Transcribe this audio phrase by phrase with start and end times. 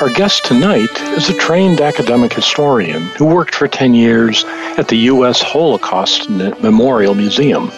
[0.00, 4.44] Our guest tonight is a trained academic historian who worked for 10 years
[4.76, 5.40] at the U.S.
[5.40, 7.70] Holocaust Memorial Museum.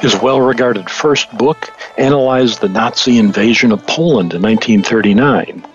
[0.00, 5.66] His well regarded first book analyzed the Nazi invasion of Poland in 1939.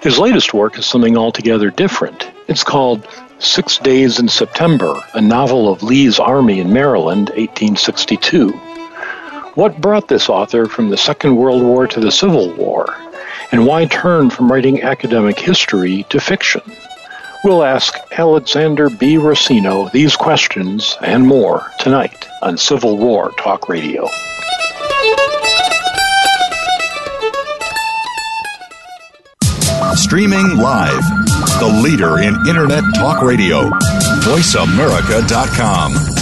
[0.00, 2.30] His latest work is something altogether different.
[2.48, 3.06] It's called
[3.38, 8.50] Six Days in September, a novel of Lee's Army in Maryland, 1862.
[9.54, 12.86] What brought this author from the Second World War to the Civil War?
[13.52, 16.62] And why turn from writing academic history to fiction?
[17.44, 19.16] We'll ask Alexander B.
[19.16, 24.08] Rossino these questions and more tonight on Civil War Talk Radio.
[29.96, 31.02] Streaming live,
[31.60, 33.68] the leader in Internet Talk Radio,
[34.24, 36.21] VoiceAmerica.com.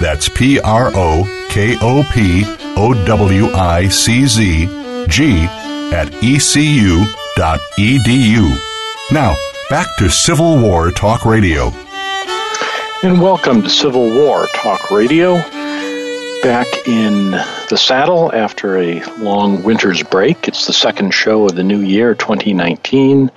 [0.00, 2.44] That's P R O K O P
[2.76, 4.66] O W I C Z
[5.08, 5.44] G
[5.92, 7.06] at ecu.edu.
[9.12, 9.34] Now,
[9.70, 11.72] back to Civil War Talk Radio.
[13.02, 15.36] And welcome to Civil War Talk Radio.
[16.46, 20.46] Back in the saddle after a long winter's break.
[20.46, 23.32] It's the second show of the new year, 2019.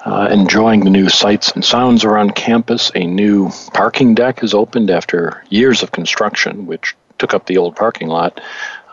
[0.00, 2.90] Uh, enjoying the new sights and sounds around campus.
[2.94, 7.76] A new parking deck has opened after years of construction, which took up the old
[7.76, 8.40] parking lot.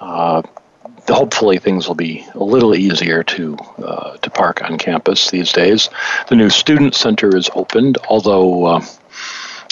[0.01, 0.41] Uh,
[1.07, 5.87] hopefully things will be a little easier to uh, to park on campus these days.
[6.27, 8.65] The new student center is opened, although.
[8.65, 8.85] Uh,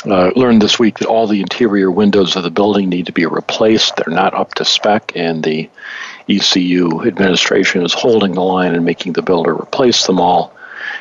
[0.05, 3.25] uh, learned this week that all the interior windows of the building need to be
[3.25, 3.95] replaced.
[3.95, 5.69] They're not up to spec, and the
[6.29, 10.53] ECU administration is holding the line and making the builder replace them all.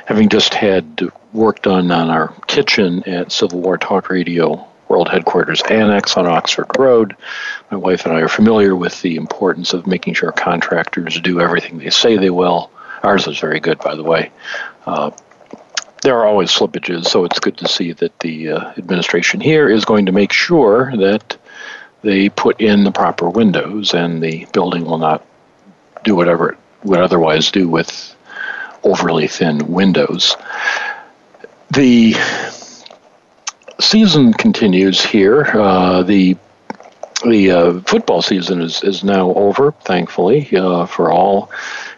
[0.06, 1.00] Having just had
[1.32, 6.66] work done on our kitchen at Civil War Talk Radio World Headquarters Annex on Oxford
[6.78, 7.16] Road.
[7.70, 11.78] My wife and I are familiar with the importance of making sure contractors do everything
[11.78, 12.70] they say they will.
[13.02, 14.30] Ours is very good, by the way.
[14.86, 15.10] Uh,
[16.02, 19.84] there are always slippages, so it's good to see that the uh, administration here is
[19.84, 21.36] going to make sure that
[22.02, 25.25] they put in the proper windows and the building will not
[26.02, 28.16] do whatever it would otherwise do with
[28.82, 30.37] overly thin windows.
[31.70, 32.14] The
[33.81, 35.44] season continues here.
[35.44, 36.37] Uh, the
[37.25, 41.50] the uh, football season is, is now over, thankfully, uh, for all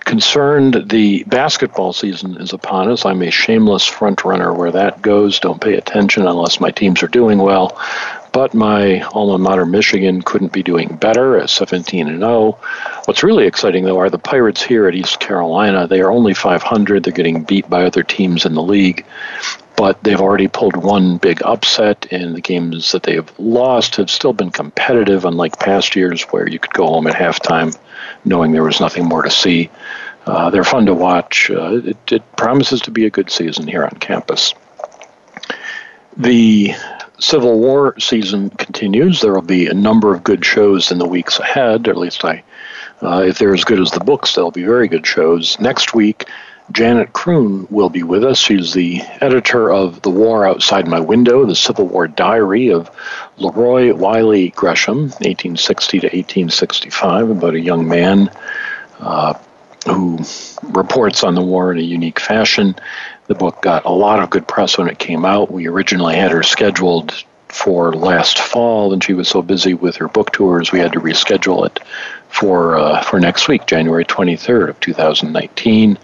[0.04, 0.88] concerned.
[0.88, 3.04] The basketball season is upon us.
[3.04, 5.40] I'm a shameless front runner where that goes.
[5.40, 7.80] Don't pay attention unless my teams are doing well.
[8.32, 12.58] But my alma mater, Michigan, couldn't be doing better at 17 and 0.
[13.04, 15.86] What's really exciting, though, are the Pirates here at East Carolina.
[15.86, 17.04] They are only 500.
[17.04, 19.06] They're getting beat by other teams in the league
[19.76, 24.10] but they've already pulled one big upset, and the games that they have lost have
[24.10, 27.76] still been competitive, unlike past years where you could go home at halftime
[28.24, 29.70] knowing there was nothing more to see.
[30.26, 31.50] Uh, they're fun to watch.
[31.50, 34.54] Uh, it, it, promises to be a good season here on campus.
[36.16, 36.72] The
[37.18, 39.20] Civil War season continues.
[39.20, 42.24] There will be a number of good shows in the weeks ahead, or at least
[42.24, 42.42] I,
[43.02, 45.58] uh, if they're as good as the books, there'll be very good shows.
[45.60, 46.26] Next week,
[46.72, 48.38] Janet Croon will be with us.
[48.38, 52.90] She's the editor of The War Outside My Window, the Civil War Diary of
[53.36, 58.30] Leroy Wiley Gresham, 1860 to 1865, about a young man
[58.98, 59.34] uh,
[59.86, 60.18] who
[60.62, 62.74] reports on the war in a unique fashion.
[63.26, 65.50] The book got a lot of good press when it came out.
[65.50, 67.12] We originally had her scheduled
[67.48, 71.00] for last fall, and she was so busy with her book tours, we had to
[71.00, 71.78] reschedule it
[72.34, 75.96] for uh, for next week, January 23rd of 2019.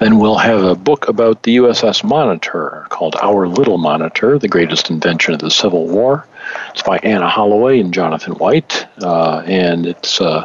[0.00, 4.90] Then we'll have a book about the USS Monitor called Our Little Monitor: The Greatest
[4.90, 6.26] Invention of the Civil War.
[6.70, 10.20] It's by Anna Holloway and Jonathan White, uh, and it's.
[10.20, 10.44] Uh,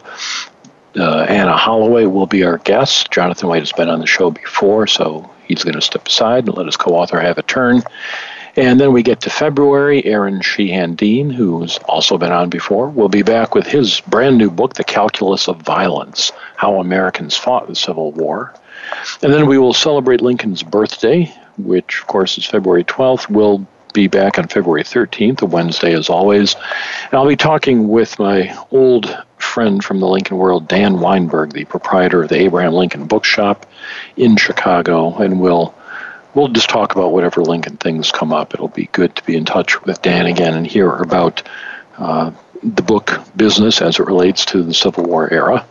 [0.98, 3.12] uh, Anna Holloway will be our guest.
[3.12, 6.56] Jonathan White has been on the show before, so he's going to step aside and
[6.56, 7.84] let his co author have a turn.
[8.58, 10.06] And then we get to February.
[10.06, 14.50] Aaron Sheehan Dean, who's also been on before, will be back with his brand new
[14.50, 18.54] book, The Calculus of Violence How Americans Fought the Civil War.
[19.22, 23.30] And then we will celebrate Lincoln's birthday, which, of course, is February 12th.
[23.30, 26.56] We'll be back on February 13th, a Wednesday as always.
[26.56, 31.66] And I'll be talking with my old friend from the Lincoln world, Dan Weinberg, the
[31.66, 33.66] proprietor of the Abraham Lincoln Bookshop
[34.18, 35.74] in Chicago, and we'll
[36.36, 38.54] we'll just talk about whatever Lincoln things come up.
[38.54, 41.42] It'll be good to be in touch with Dan again and hear about
[41.98, 45.66] uh, the book business as it relates to the Civil War era.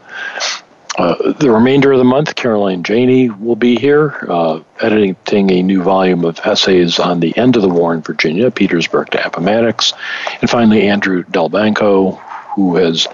[0.96, 5.82] Uh, the remainder of the month, Caroline Janney will be here, uh, editing a new
[5.82, 9.92] volume of essays on the end of the war in Virginia, Petersburg to Appomattox.
[10.40, 12.20] And finally, Andrew Delbanco,
[12.54, 13.08] who has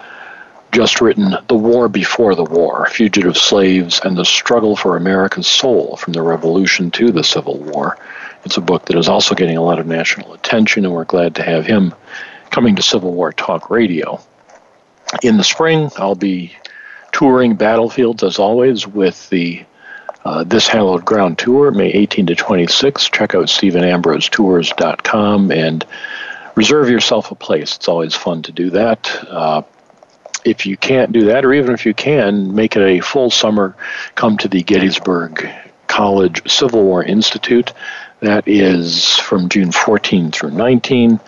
[0.72, 5.96] just written The War Before the War Fugitive Slaves and the Struggle for America's Soul
[5.96, 7.98] from the Revolution to the Civil War.
[8.44, 11.34] It's a book that is also getting a lot of national attention, and we're glad
[11.36, 11.94] to have him
[12.50, 14.20] coming to Civil War Talk Radio.
[15.22, 16.54] In the spring, I'll be
[17.12, 19.64] touring battlefields as always with the
[20.24, 23.10] uh, This Hallowed Ground Tour, May 18 to 26.
[23.10, 25.86] Check out StephenAmbroseTours.com and
[26.54, 27.76] reserve yourself a place.
[27.76, 29.10] It's always fun to do that.
[29.28, 29.62] Uh,
[30.44, 33.76] if you can't do that, or even if you can, make it a full summer,
[34.14, 35.48] come to the Gettysburg
[35.86, 37.72] College Civil War Institute.
[38.20, 41.20] That is from June 14 through 19.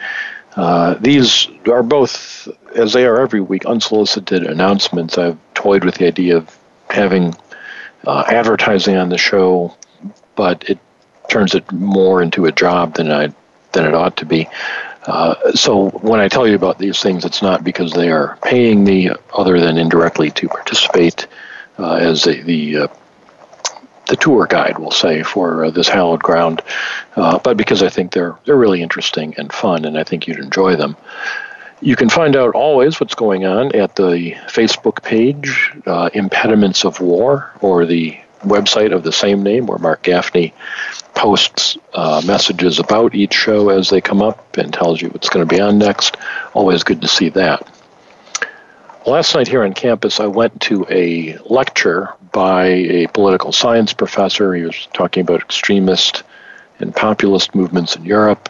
[0.57, 5.17] Uh, these are both, as they are every week, unsolicited announcements.
[5.17, 6.59] I've toyed with the idea of
[6.91, 7.35] having
[8.07, 9.75] uh, advertising on the show,
[10.37, 10.79] but it
[11.29, 13.33] turns it more into a job than I
[13.73, 14.49] than it ought to be.
[15.07, 18.85] Uh, so when I tell you about these things, it's not because they are paying
[18.85, 21.27] me, other than indirectly to participate
[21.79, 22.89] uh, as a, the uh,
[24.09, 26.61] the tour guide, we'll say, for uh, this hallowed ground,
[27.15, 30.77] but because I think they're they're really interesting and fun, and I think you'd enjoy
[30.77, 30.97] them.
[31.81, 35.73] You can find out always what's going on at the Facebook page,
[36.15, 40.55] Impediments of War, or the website of the same name, where Mark Gaffney
[41.15, 45.47] posts uh, messages about each show as they come up and tells you what's going
[45.47, 46.17] to be on next.
[46.55, 47.69] Always good to see that.
[49.07, 54.55] Last night here on campus, I went to a lecture by a political science professor.
[54.55, 56.23] He was talking about extremist
[56.79, 58.49] and populist movements in Europe.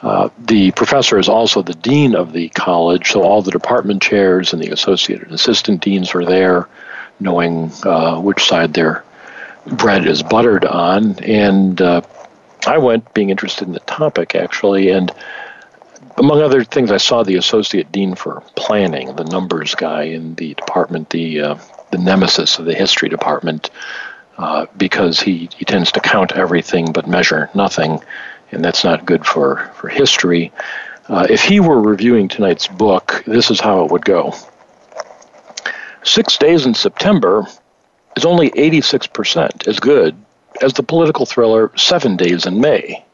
[0.00, 4.52] Uh, the professor is also the dean of the college, so all the department chairs
[4.52, 6.68] and the associated assistant deans were there,
[7.18, 9.02] knowing uh, which side they're
[9.76, 11.18] bread is buttered on.
[11.20, 12.02] And uh,
[12.66, 14.90] I went being interested in the topic, actually.
[14.90, 15.12] And
[16.16, 20.54] among other things, I saw the associate dean for planning, the numbers guy in the
[20.54, 21.58] department, the, uh,
[21.90, 23.70] the nemesis of the history department,
[24.36, 28.00] uh, because he, he tends to count everything but measure nothing.
[28.50, 30.52] And that's not good for, for history.
[31.08, 34.34] Uh, if he were reviewing tonight's book, this is how it would go.
[36.02, 37.46] Six days in September,
[38.16, 40.16] is only 86% as good
[40.62, 43.04] as the political thriller Seven Days in May.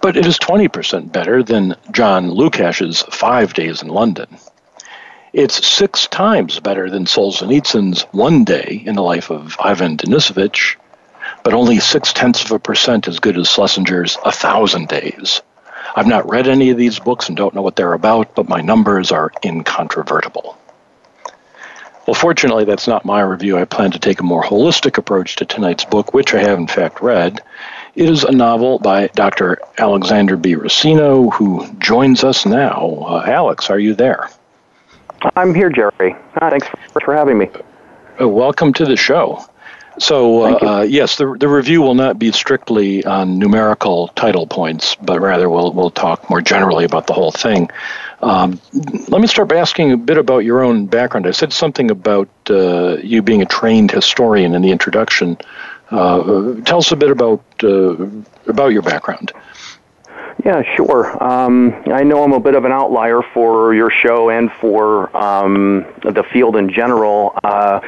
[0.00, 4.26] But it is 20% better than John Lukacs's Five Days in London.
[5.32, 10.76] It's six times better than Solzhenitsyn's One Day in the Life of Ivan Denisovich,
[11.42, 15.40] but only six tenths of a percent as good as Schlesinger's A Thousand Days.
[15.96, 18.60] I've not read any of these books and don't know what they're about, but my
[18.60, 20.58] numbers are incontrovertible.
[22.06, 23.56] Well, fortunately, that's not my review.
[23.56, 26.66] I plan to take a more holistic approach to tonight's book, which I have in
[26.66, 27.40] fact read.
[27.94, 29.58] It is a novel by Dr.
[29.78, 30.56] Alexander B.
[30.56, 33.04] Rossino, who joins us now.
[33.06, 34.28] Uh, Alex, are you there?
[35.36, 36.16] I'm here, Jerry.
[36.40, 37.48] Ah, thanks for, for having me.
[38.20, 39.44] Uh, welcome to the show.
[39.98, 44.94] So, uh, uh, yes, the, the review will not be strictly on numerical title points,
[44.96, 47.70] but rather we'll, we'll talk more generally about the whole thing.
[48.20, 48.60] Um,
[49.08, 51.26] let me start by asking a bit about your own background.
[51.26, 55.36] I said something about uh, you being a trained historian in the introduction.
[55.90, 57.96] Uh, tell us a bit about uh,
[58.46, 59.32] about your background.
[60.44, 61.22] Yeah, sure.
[61.22, 65.84] Um, I know I'm a bit of an outlier for your show and for um,
[66.02, 67.38] the field in general.
[67.44, 67.80] Uh,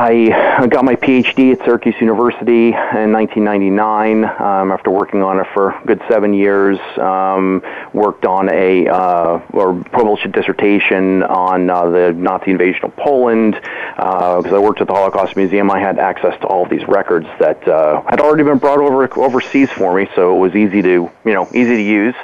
[0.00, 5.70] I got my PhD at Syracuse University in 1999 um, after working on it for
[5.70, 6.78] a good seven years.
[6.96, 12.94] Um, worked on a, uh, or published a dissertation on uh, the Nazi invasion of
[12.94, 13.54] Poland.
[13.96, 17.26] Because uh, I worked at the Holocaust Museum, I had access to all these records
[17.40, 21.10] that uh, had already been brought over overseas for me, so it was easy to,
[21.24, 22.14] you know, easy to use.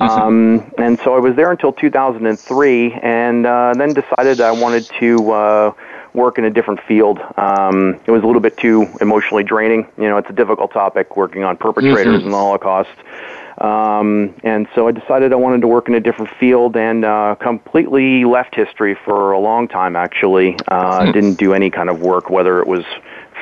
[0.00, 5.30] Um, and so I was there until 2003, and uh, then decided I wanted to
[5.30, 5.72] uh,
[6.14, 7.18] work in a different field.
[7.36, 9.88] Um, it was a little bit too emotionally draining.
[9.96, 12.26] You know, it's a difficult topic working on perpetrators mm-hmm.
[12.26, 12.90] in the Holocaust.
[13.58, 17.36] Um, and so I decided I wanted to work in a different field and uh,
[17.36, 19.94] completely left history for a long time.
[19.94, 21.12] Actually, uh, hmm.
[21.12, 22.84] didn't do any kind of work, whether it was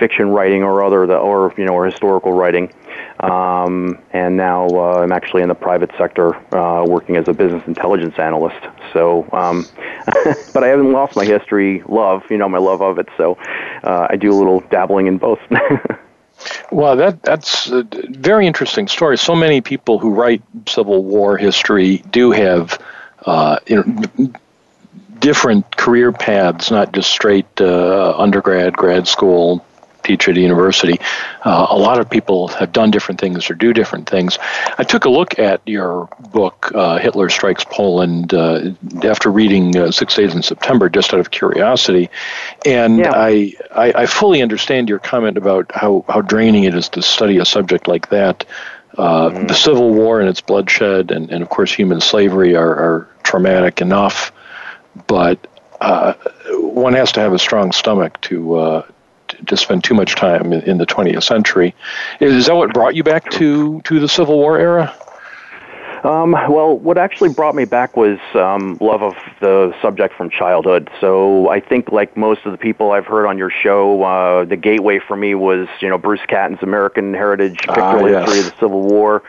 [0.00, 2.72] fiction writing or other, the, or you know, or historical writing.
[3.20, 7.62] Um, and now uh, I'm actually in the private sector uh, working as a business
[7.66, 8.58] intelligence analyst.
[8.92, 9.66] So, um,
[10.54, 13.08] but I haven't lost my history love, you know, my love of it.
[13.16, 13.38] So
[13.84, 15.40] uh, I do a little dabbling in both.
[16.72, 19.18] Well, that that's a very interesting story.
[19.18, 22.78] So many people who write Civil War history do have,
[23.26, 23.84] uh, you
[24.16, 24.32] know,
[25.18, 29.64] different career paths, not just straight uh, undergrad, grad school,
[30.10, 30.98] teach at a university.
[31.44, 34.38] Uh, a lot of people have done different things or do different things.
[34.78, 38.72] I took a look at your book, uh, Hitler Strikes Poland, uh,
[39.04, 42.10] after reading uh, Six Days in September, just out of curiosity.
[42.66, 43.12] And yeah.
[43.14, 47.38] I, I, I, fully understand your comment about how, how draining it is to study
[47.38, 48.44] a subject like that.
[48.98, 49.46] Uh, mm-hmm.
[49.46, 53.80] The Civil War and its bloodshed, and, and of course, human slavery are, are traumatic
[53.80, 54.32] enough.
[55.06, 55.46] But
[55.80, 56.14] uh,
[56.50, 58.84] one has to have a strong stomach to
[59.46, 61.74] to spend too much time in, in the 20th century.
[62.20, 64.94] Is is that what brought you back to, to the Civil War era?
[66.02, 70.88] Um, well, what actually brought me back was um, love of the subject from childhood.
[70.98, 74.56] So I think, like most of the people I've heard on your show, uh, the
[74.56, 78.24] gateway for me was, you know, Bruce Catton's American Heritage, Pictorial ah, yes.
[78.24, 79.22] History of the Civil War.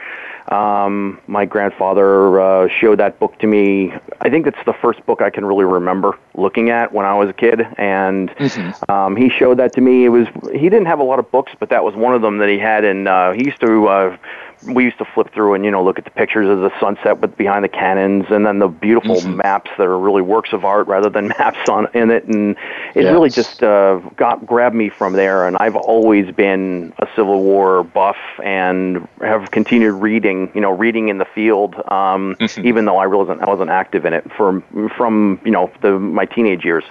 [0.51, 3.93] Um, my grandfather uh, showed that book to me.
[4.19, 7.29] I think it's the first book I can really remember looking at when I was
[7.29, 8.91] a kid, and mm-hmm.
[8.91, 10.03] um, he showed that to me.
[10.03, 12.39] It was he didn't have a lot of books, but that was one of them
[12.39, 14.17] that he had, and uh, he used to uh,
[14.65, 17.19] we used to flip through and you know look at the pictures of the sunset
[17.19, 19.37] with behind the cannons and then the beautiful mm-hmm.
[19.37, 22.55] maps that are really works of art rather than maps on in it and
[22.95, 23.11] it yes.
[23.11, 27.83] really just uh, got grabbed me from there and I've always been a Civil War
[27.83, 32.65] buff and have continued reading you know reading in the field um, mm-hmm.
[32.65, 34.63] even though I wasn't I wasn't active in it from
[34.97, 36.83] from you know the my teenage years.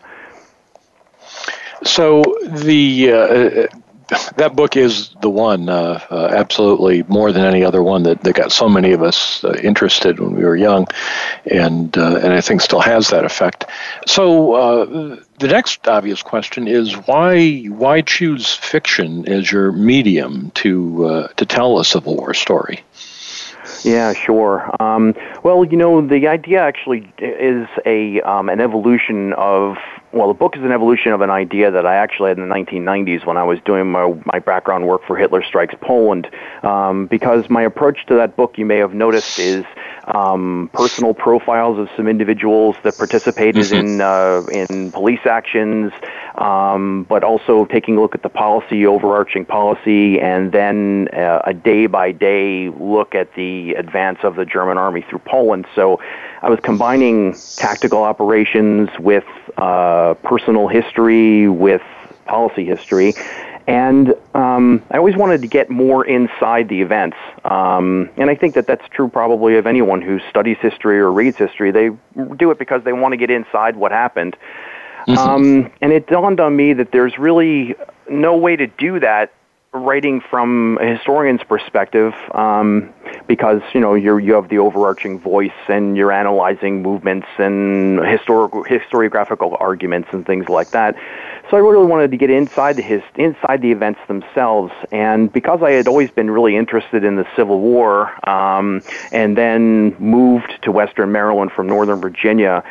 [1.82, 3.76] So the uh,
[4.36, 8.34] that book is the one, uh, uh, absolutely more than any other one that, that
[8.34, 10.86] got so many of us uh, interested when we were young,
[11.46, 13.66] and uh, and I think still has that effect.
[14.06, 21.06] So uh, the next obvious question is why why choose fiction as your medium to
[21.06, 22.82] uh, to tell a Civil War story?
[23.82, 24.70] Yeah, sure.
[24.80, 29.76] Um, well, you know, the idea actually is a um, an evolution of
[30.12, 32.54] well, the book is an evolution of an idea that I actually had in the
[32.54, 36.28] 1990s when I was doing my, my background work for Hitler Strikes Poland.
[36.64, 39.64] Um, because my approach to that book, you may have noticed, is
[40.08, 43.86] um, personal profiles of some individuals that participated mm-hmm.
[43.86, 45.92] in uh, in police actions,
[46.40, 51.52] um, but also taking a look at the policy, overarching policy, and then uh, a
[51.52, 55.66] day by day look at the advance of the German army through Poland.
[55.74, 56.00] So
[56.40, 59.24] I was combining tactical operations with
[59.58, 61.82] uh, personal history, with
[62.24, 63.14] policy history.
[63.66, 67.18] And um, I always wanted to get more inside the events.
[67.44, 71.36] Um, and I think that that's true probably of anyone who studies history or reads
[71.36, 71.70] history.
[71.70, 71.90] They
[72.36, 74.36] do it because they want to get inside what happened.
[75.08, 75.18] Mm-hmm.
[75.18, 77.74] Um, and it dawned on me that there's really
[78.08, 79.32] no way to do that
[79.72, 82.12] writing from a historian's perspective.
[82.32, 82.92] Um,
[83.26, 88.64] because you know you you have the overarching voice and you're analyzing movements and historical
[88.64, 90.96] historiographical arguments and things like that.
[91.50, 95.60] So I really wanted to get inside the his, inside the events themselves, and because
[95.62, 100.72] I had always been really interested in the Civil War, um, and then moved to
[100.72, 102.62] Western Maryland from Northern Virginia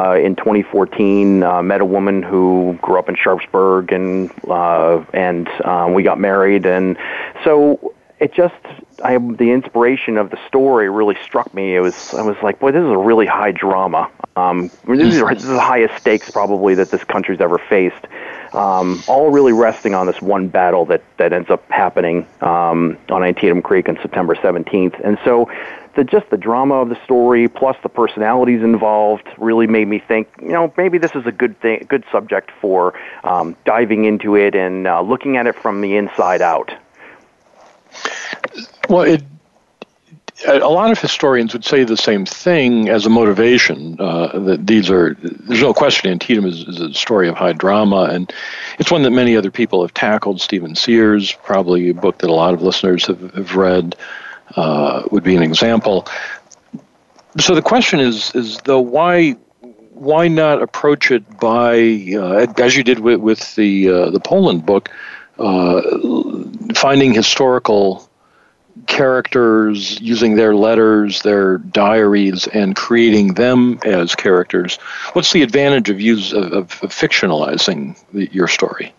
[0.00, 5.48] uh, in 2014, uh, met a woman who grew up in Sharpsburg, and uh, and
[5.64, 6.96] um, we got married, and
[7.44, 8.54] so it just
[9.04, 11.76] I, the inspiration of the story really struck me.
[11.76, 14.10] It was I was like, boy, this is a really high drama.
[14.36, 18.06] Um, this, is, this is the highest stakes probably that this country's ever faced.
[18.52, 23.22] Um, all really resting on this one battle that that ends up happening um, on
[23.22, 24.98] Antietam Creek on September 17th.
[25.04, 25.50] And so,
[25.98, 30.28] the just the drama of the story plus the personalities involved really made me think,
[30.40, 34.54] you know, maybe this is a good thing, good subject for um, diving into it
[34.54, 36.72] and uh, looking at it from the inside out.
[38.88, 39.24] Well, it,
[40.46, 43.96] a lot of historians would say the same thing as a motivation.
[43.98, 48.04] Uh, that these are there's no question Antietam is, is, a story of high drama,
[48.04, 48.32] and
[48.78, 50.40] it's one that many other people have tackled.
[50.40, 53.96] Stephen Sears, probably a book that a lot of listeners have, have read,
[54.56, 56.06] uh, would be an example.
[57.38, 59.32] So the question is is though why
[59.92, 61.78] why not approach it by
[62.14, 64.90] uh, as you did with, with the uh, the Poland book,
[66.74, 68.08] finding historical
[68.86, 74.76] characters using their letters, their diaries, and creating them as characters.
[75.12, 78.94] What's the advantage of use of, of fictionalizing the, your story?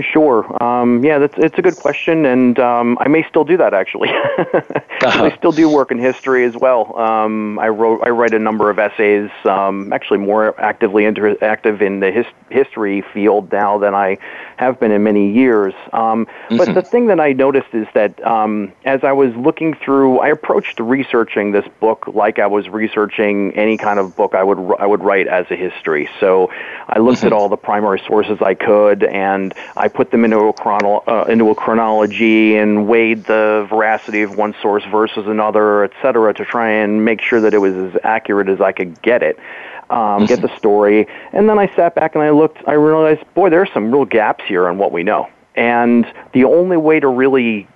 [0.00, 0.62] Sure.
[0.62, 4.08] Um, yeah, that's it's a good question, and um, I may still do that actually.
[4.54, 5.24] uh-huh.
[5.24, 6.96] I still do work in history as well.
[6.96, 9.30] Um, I wrote I write a number of essays.
[9.44, 14.18] Um, actually, more actively inter- active in the his- history field now than I
[14.56, 15.74] have been in many years.
[15.92, 16.56] Um, mm-hmm.
[16.58, 20.28] But the thing that I noticed is that um, as I was looking through, I
[20.28, 24.86] approached researching this book like I was researching any kind of book I would I
[24.86, 26.08] would write as a history.
[26.20, 26.50] So
[26.88, 27.28] I looked mm-hmm.
[27.28, 31.26] at all the primary sources I could, and I put them into a chrono- uh,
[31.28, 36.44] into a chronology and weighed the veracity of one source versus another, et cetera, to
[36.44, 39.38] try and make sure that it was as accurate as I could get it
[39.90, 41.06] um, get the story.
[41.32, 44.04] And then I sat back and I looked, I realized, boy, there are some real
[44.04, 45.28] gaps here on what we know.
[45.56, 47.66] And the only way to really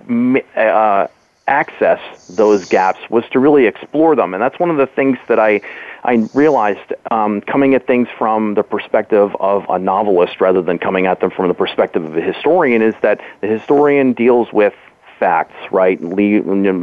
[0.55, 1.07] uh,
[1.47, 4.33] access those gaps was to really explore them.
[4.33, 5.61] And that's one of the things that I,
[6.05, 11.07] I realized um, coming at things from the perspective of a novelist rather than coming
[11.07, 14.75] at them from the perspective of a historian is that the historian deals with
[15.19, 15.99] facts, right?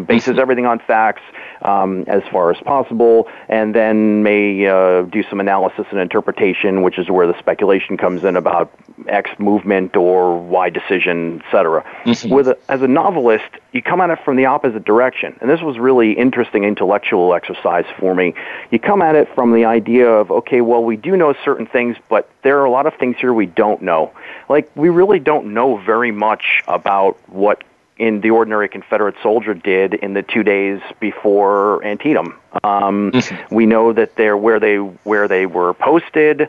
[0.07, 1.23] bases everything on facts
[1.63, 6.99] um, as far as possible, and then may uh, do some analysis and interpretation, which
[6.99, 8.73] is where the speculation comes in about
[9.09, 11.85] X movement or Y decision, etc.
[12.05, 12.35] Mm-hmm.
[12.35, 15.61] With a, as a novelist, you come at it from the opposite direction, and this
[15.61, 18.35] was really interesting intellectual exercise for me.
[18.71, 21.97] You come at it from the idea of okay, well, we do know certain things,
[22.09, 24.13] but there are a lot of things here we don't know.
[24.49, 27.63] Like we really don't know very much about what
[28.03, 32.37] in the ordinary Confederate soldier did in the two days before Antietam.
[32.65, 33.55] Um, mm-hmm.
[33.55, 36.49] We know that they're where they where they were posted.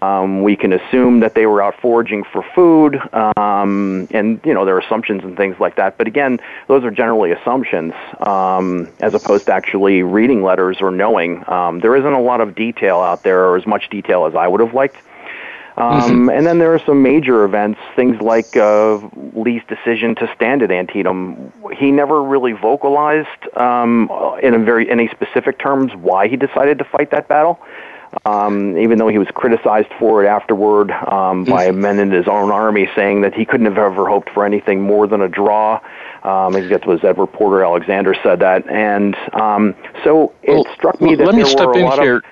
[0.00, 2.98] Um, we can assume that they were out foraging for food,
[3.36, 5.98] um, and you know there are assumptions and things like that.
[5.98, 11.44] But again, those are generally assumptions um, as opposed to actually reading letters or knowing.
[11.50, 14.48] Um, there isn't a lot of detail out there, or as much detail as I
[14.48, 14.96] would have liked.
[15.76, 16.30] Um, mm-hmm.
[16.30, 18.98] And then there are some major events, things like uh,
[19.34, 21.52] Lee's decision to stand at Antietam.
[21.76, 24.08] He never really vocalized um,
[24.40, 27.60] in a very any specific terms why he decided to fight that battle.
[28.26, 31.80] Um, even though he was criticized for it afterward um, by mm-hmm.
[31.80, 35.08] men in his own army, saying that he couldn't have ever hoped for anything more
[35.08, 35.80] than a draw.
[36.22, 40.64] Um, I think that was Edward Porter Alexander said that, and um, so it well,
[40.74, 42.18] struck me that let me there step were a in lot here.
[42.18, 42.24] of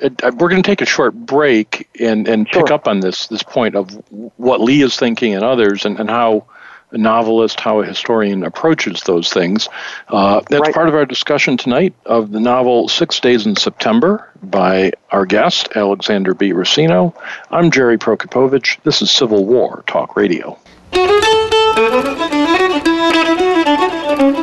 [0.00, 2.62] we're going to take a short break and, and sure.
[2.62, 3.90] pick up on this this point of
[4.36, 6.46] what Lee is thinking and others, and, and how
[6.92, 9.68] a novelist, how a historian approaches those things.
[10.08, 10.74] Uh, that's right.
[10.74, 15.68] part of our discussion tonight of the novel Six Days in September by our guest,
[15.74, 16.52] Alexander B.
[16.52, 17.14] Rossino.
[17.50, 18.78] I'm Jerry Prokopowicz.
[18.84, 20.58] This is Civil War Talk Radio.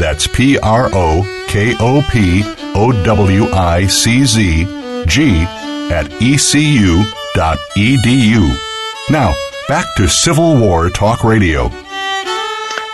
[0.00, 2.42] That's P R O K O P
[2.74, 4.64] O W I C Z
[5.06, 5.42] G
[5.92, 7.04] at ecu.edu.
[9.10, 9.34] Now,
[9.68, 11.70] back to Civil War Talk Radio.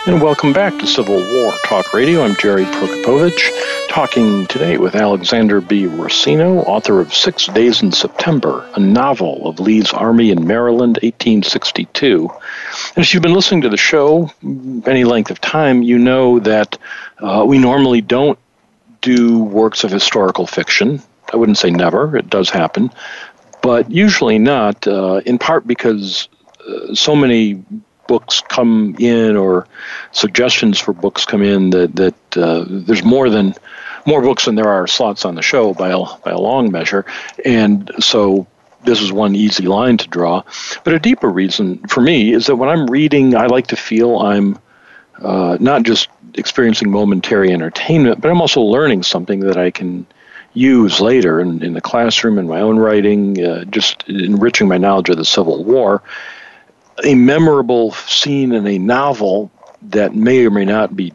[0.05, 2.25] And welcome back to Civil War Talk Radio.
[2.25, 5.85] I'm Jerry Prokopowicz, talking today with Alexander B.
[5.85, 12.29] Rossino, author of Six Days in September, a novel of Lee's Army in Maryland, 1862.
[12.95, 14.29] And if you've been listening to the show
[14.85, 16.77] any length of time, you know that
[17.17, 18.37] uh, we normally don't
[19.01, 21.01] do works of historical fiction.
[21.33, 22.91] I wouldn't say never, it does happen,
[23.63, 26.29] but usually not, uh, in part because
[26.69, 27.63] uh, so many
[28.07, 29.67] books come in or
[30.11, 33.55] suggestions for books come in that, that uh, there's more than
[34.07, 37.05] more books than there are slots on the show by a, by a long measure.
[37.45, 38.47] And so
[38.83, 40.43] this is one easy line to draw.
[40.83, 44.17] But a deeper reason for me is that when I'm reading, I like to feel
[44.17, 44.57] I'm
[45.21, 50.07] uh, not just experiencing momentary entertainment, but I'm also learning something that I can
[50.53, 55.09] use later in, in the classroom, in my own writing, uh, just enriching my knowledge
[55.09, 56.01] of the Civil War.
[57.03, 59.51] A memorable scene in a novel
[59.83, 61.13] that may or may not be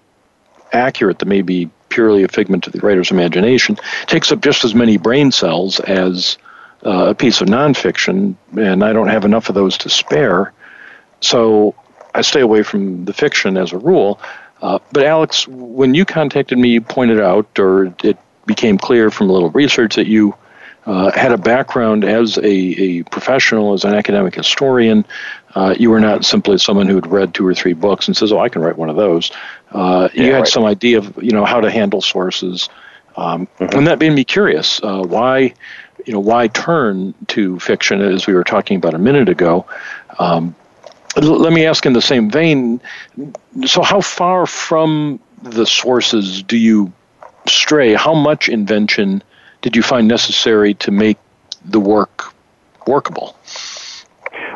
[0.72, 3.76] accurate, that may be purely a figment of the writer's imagination,
[4.06, 6.38] takes up just as many brain cells as
[6.86, 10.52] uh, a piece of nonfiction, and I don't have enough of those to spare.
[11.20, 11.74] So
[12.14, 14.18] I stay away from the fiction as a rule.
[14.62, 19.28] Uh, but Alex, when you contacted me, you pointed out, or it became clear from
[19.28, 20.34] a little research that you
[20.86, 25.04] uh, had a background as a, a, professional, as an academic historian.
[25.54, 28.32] Uh, you were not simply someone who had read two or three books and says,
[28.32, 29.30] "Oh, I can write one of those."
[29.72, 30.48] Uh, yeah, you had right.
[30.48, 32.68] some idea of you know how to handle sources,
[33.16, 33.76] um, mm-hmm.
[33.76, 34.80] and that made me curious.
[34.82, 35.54] Uh, why
[36.06, 39.66] you know, why turn to fiction as we were talking about a minute ago?
[40.18, 40.54] Um,
[41.16, 42.80] let me ask in the same vein.
[43.66, 46.92] So, how far from the sources do you
[47.46, 47.94] stray?
[47.94, 49.22] How much invention
[49.60, 51.18] did you find necessary to make
[51.64, 52.34] the work
[52.86, 53.36] workable?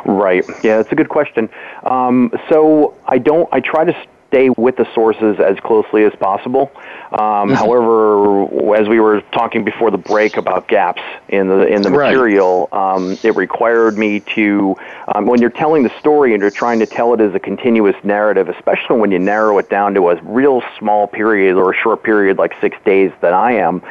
[0.04, 0.44] Right.
[0.62, 1.50] Yeah, that's a good question.
[1.82, 3.48] Um, so I don't.
[3.52, 3.94] I try to
[4.28, 6.70] stay with the sources as closely as possible.
[7.12, 7.52] Um, mm-hmm.
[7.52, 12.10] However, as we were talking before the break about gaps in the in the right.
[12.10, 14.76] material, um, it required me to
[15.14, 17.96] um, when you're telling the story and you're trying to tell it as a continuous
[18.02, 22.02] narrative, especially when you narrow it down to a real small period or a short
[22.02, 23.82] period like six days that I am.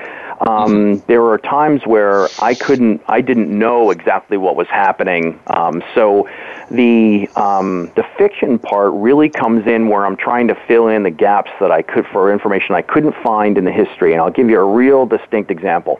[0.41, 1.06] Um, mm-hmm.
[1.08, 5.39] there were times where I couldn't, I didn't know exactly what was happening.
[5.48, 6.28] Um, so
[6.71, 11.12] the um, the fiction part really comes in where I'm trying to fill in the
[11.12, 14.50] gaps that I could for information I couldn't find in the history, and I'll give
[14.50, 16.00] you a real distinct example.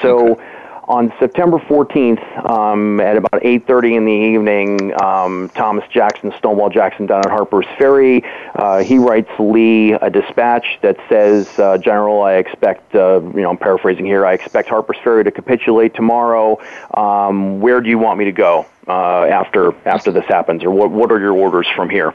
[0.00, 0.32] So.
[0.32, 0.42] Okay.
[0.86, 7.06] On September 14th, um, at about 8:30 in the evening, um, Thomas Jackson, Stonewall Jackson,
[7.06, 8.22] down at Harper's Ferry,
[8.54, 13.50] uh, he writes Lee a dispatch that says, uh, "General, I expect, uh, you know,
[13.50, 14.26] I'm paraphrasing here.
[14.26, 16.58] I expect Harper's Ferry to capitulate tomorrow.
[16.92, 20.90] Um, where do you want me to go?" Uh, after after this happens, or what
[20.90, 22.12] what are your orders from here?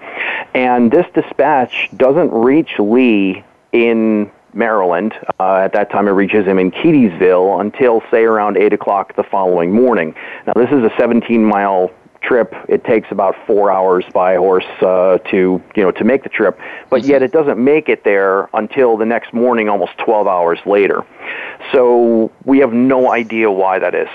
[0.53, 5.13] And this dispatch doesn't reach Lee in Maryland.
[5.39, 9.23] Uh, at that time, it reaches him in Keedysville until, say, around 8 o'clock the
[9.23, 10.15] following morning.
[10.47, 12.53] Now, this is a 17 mile trip.
[12.67, 16.59] It takes about four hours by horse uh, to you know to make the trip,
[16.89, 21.05] but yet it doesn't make it there until the next morning, almost 12 hours later.
[21.71, 24.09] So we have no idea why that is.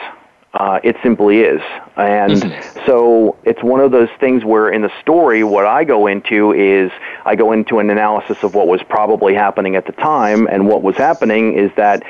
[0.55, 1.61] Uh, it simply is.
[1.97, 2.87] And mm-hmm.
[2.87, 6.93] so it's one of those things where in the story, what I go into is
[7.25, 10.47] I go into an analysis of what was probably happening at the time.
[10.47, 12.05] And what was happening is that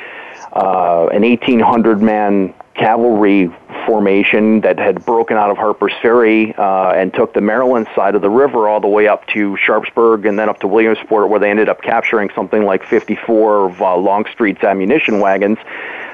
[0.52, 3.50] uh, an 1,800 man cavalry
[3.87, 8.20] formation that had broken out of Harper's Ferry uh, and took the Maryland side of
[8.20, 11.50] the river all the way up to Sharpsburg and then up to Williamsport, where they
[11.50, 15.57] ended up capturing something like 54 of uh, Longstreet's ammunition wagons.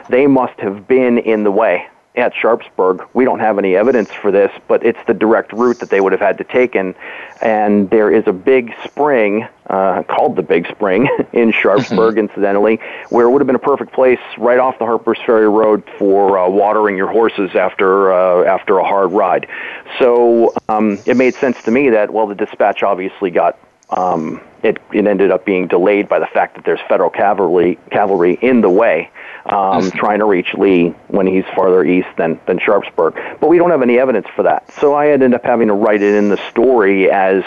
[0.09, 3.07] They must have been in the way at Sharpsburg.
[3.15, 6.13] We don't have any evidence for this, but it's the direct route that they would
[6.13, 6.75] have had to take.
[6.75, 6.95] And,
[7.41, 13.27] and there is a big spring uh, called the Big Spring in Sharpsburg, incidentally, where
[13.27, 16.49] it would have been a perfect place right off the Harpers Ferry Road for uh,
[16.49, 19.47] watering your horses after uh, after a hard ride.
[20.01, 23.57] So um, it made sense to me that well, the dispatch obviously got
[23.91, 28.39] um, it, it ended up being delayed by the fact that there's federal cavalry cavalry
[28.43, 29.11] in the way
[29.47, 33.15] um, trying to reach Lee when he's farther east than, than Sharpsburg.
[33.41, 34.71] But we don't have any evidence for that.
[34.81, 37.43] So I ended up having to write it in the story as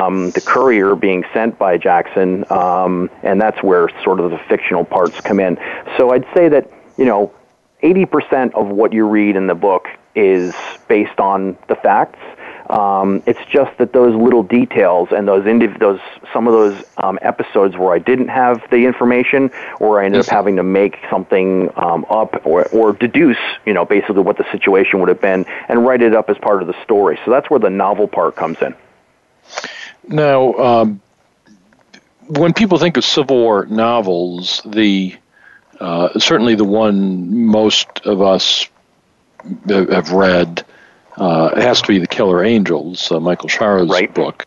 [0.00, 4.84] um, the courier being sent by Jackson, um, and that's where sort of the fictional
[4.84, 5.58] parts come in.
[5.96, 7.32] So I'd say that, you know,
[7.82, 10.52] 80% of what you read in the book is
[10.88, 12.18] based on the facts
[12.68, 16.00] um, it's just that those little details and those indiv- those
[16.32, 19.50] some of those um, episodes where I didn't have the information,
[19.80, 20.28] or I ended yes.
[20.28, 24.50] up having to make something um, up or, or deduce, you know, basically what the
[24.52, 27.18] situation would have been, and write it up as part of the story.
[27.24, 28.74] So that's where the novel part comes in.
[30.06, 31.00] Now, um,
[32.26, 35.16] when people think of Civil War novels, the
[35.80, 38.68] uh, certainly the one most of us
[39.68, 40.64] have read
[41.18, 44.12] uh, it has to be the Killer Angels, uh, Michael Shaara's right.
[44.12, 44.46] book.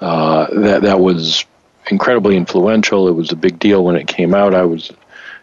[0.00, 1.44] Uh, that that was
[1.90, 3.08] incredibly influential.
[3.08, 4.54] It was a big deal when it came out.
[4.54, 4.90] I was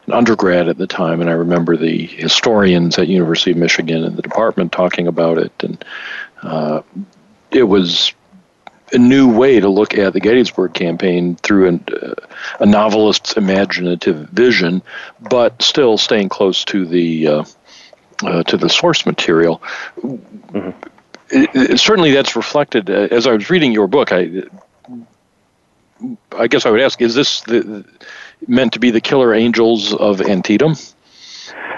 [0.08, 4.16] an undergrad at the time, and I remember the historians at University of Michigan and
[4.18, 5.84] the department talking about it, and
[6.42, 6.82] uh,
[7.52, 8.14] it was
[8.92, 12.14] a new way to look at the Gettysburg campaign through an, uh,
[12.60, 14.82] a novelist's imaginative vision,
[15.20, 17.28] but still staying close to the
[18.24, 19.62] uh, to the source material.
[19.98, 20.70] Mm-hmm.
[21.32, 24.12] It, it, certainly, that's reflected uh, as I was reading your book.
[24.12, 24.44] I,
[26.38, 27.86] I guess I would ask: Is this the,
[28.48, 30.76] meant to be the killer angels of Antietam?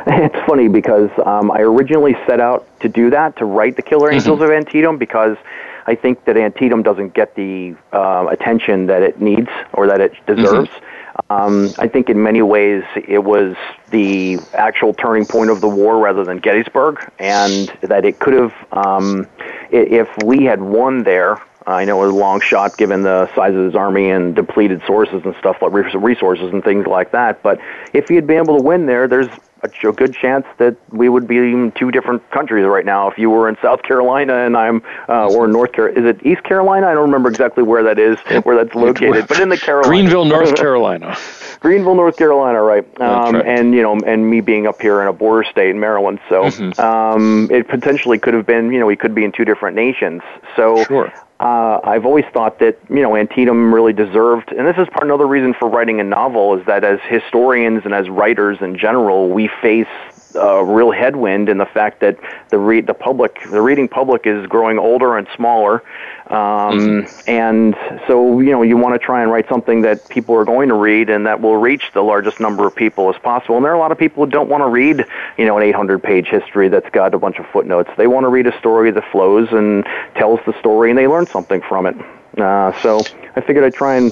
[0.08, 4.12] It's funny because um, I originally set out to do that to write the Killer
[4.12, 4.46] Angels mm-hmm.
[4.46, 5.38] of Antietam because
[5.86, 10.14] I think that Antietam doesn't get the uh, attention that it needs or that it
[10.26, 10.70] deserves.
[10.70, 10.86] Mm-hmm.
[11.30, 13.56] Um, I think in many ways it was
[13.90, 18.54] the actual turning point of the war rather than Gettysburg, and that it could have,
[18.72, 19.28] um,
[19.72, 23.76] if Lee had won there, I know a long shot given the size of his
[23.76, 27.44] army and depleted sources and stuff like resources and things like that.
[27.44, 27.60] But
[27.94, 29.30] if he had been able to win there, there's
[29.64, 33.10] a good chance that we would be in two different countries right now.
[33.10, 36.44] If you were in South Carolina and I'm, uh, or North Carolina, is it East
[36.44, 36.88] Carolina?
[36.88, 39.88] I don't remember exactly where that is, where that's located, but in the Carolina.
[39.88, 41.16] Greenville, North Carolina.
[41.60, 43.02] Greenville, North Carolina, right?
[43.02, 43.46] Um, right?
[43.46, 46.46] And you know, and me being up here in a border state in Maryland, so
[46.46, 46.82] mm-hmm.
[46.82, 50.24] um, it potentially could have been, you know, we could be in two different nations.
[50.56, 54.88] So sure uh, I've always thought that you know Antietam really deserved, and this is
[54.90, 58.78] part another reason for writing a novel is that as historians and as writers in
[58.78, 59.88] general, we face
[60.36, 62.18] a real headwind in the fact that
[62.50, 65.84] the re- the public, the reading public, is growing older and smaller,
[66.28, 67.30] um, mm-hmm.
[67.30, 67.76] and
[68.08, 70.76] so you know you want to try and write something that people are going to
[70.76, 73.56] read and that will reach the largest number of people as possible.
[73.56, 75.06] And there are a lot of people who don't want to read
[75.38, 77.90] you know an 800 page history that's got a bunch of footnotes.
[77.98, 81.28] They want to read a story that flows and tells the story, and they learn
[81.28, 81.96] something from it.
[82.38, 83.02] Uh, so
[83.36, 84.12] I figured I'd try and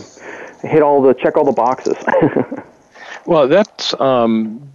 [0.62, 1.95] hit all the check all the boxes.
[3.25, 4.69] well, that's um,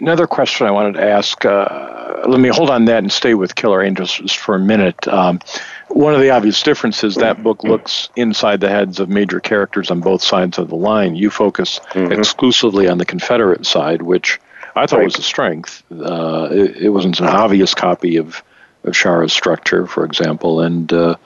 [0.00, 1.44] another question I wanted to ask.
[1.44, 5.06] Uh, let me hold on that and stay with Killer Angels just for a minute.
[5.08, 5.40] Um,
[5.88, 10.00] one of the obvious differences that book looks inside the heads of major characters on
[10.00, 11.16] both sides of the line.
[11.16, 12.12] You focus mm-hmm.
[12.12, 14.40] exclusively on the Confederate side, which
[14.76, 15.04] I thought right.
[15.04, 15.82] was a strength.
[15.90, 18.42] Uh, it, it, wasn't an obvious copy of,
[18.84, 21.16] of Shaara's structure, for example, and uh,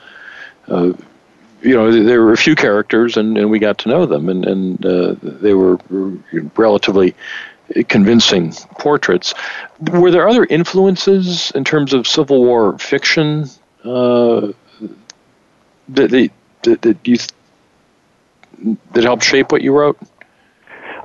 [0.68, 0.92] uh,
[1.60, 4.46] you know there were a few characters, and, and we got to know them, and
[4.46, 5.78] and uh, they were
[6.56, 7.14] relatively
[7.88, 9.34] convincing portraits.
[9.80, 13.48] Were there other influences in terms of Civil War fiction
[13.84, 14.52] uh,
[15.88, 16.30] that,
[16.62, 17.18] that, that you
[18.92, 19.98] that helped shape what you wrote?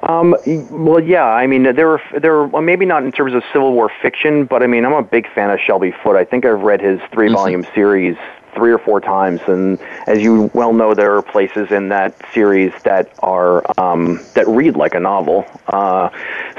[0.04, 0.36] Um,
[0.72, 1.26] well, yeah.
[1.26, 4.46] I mean, there were there were well, maybe not in terms of Civil War fiction,
[4.46, 6.16] but I mean, I'm a big fan of Shelby Foote.
[6.16, 7.76] I think I've read his three volume mm-hmm.
[7.76, 8.18] series
[8.54, 9.42] three or four times.
[9.48, 14.48] And as you well know, there are places in that series that are um, that
[14.48, 15.46] read like a novel.
[15.68, 16.10] Uh,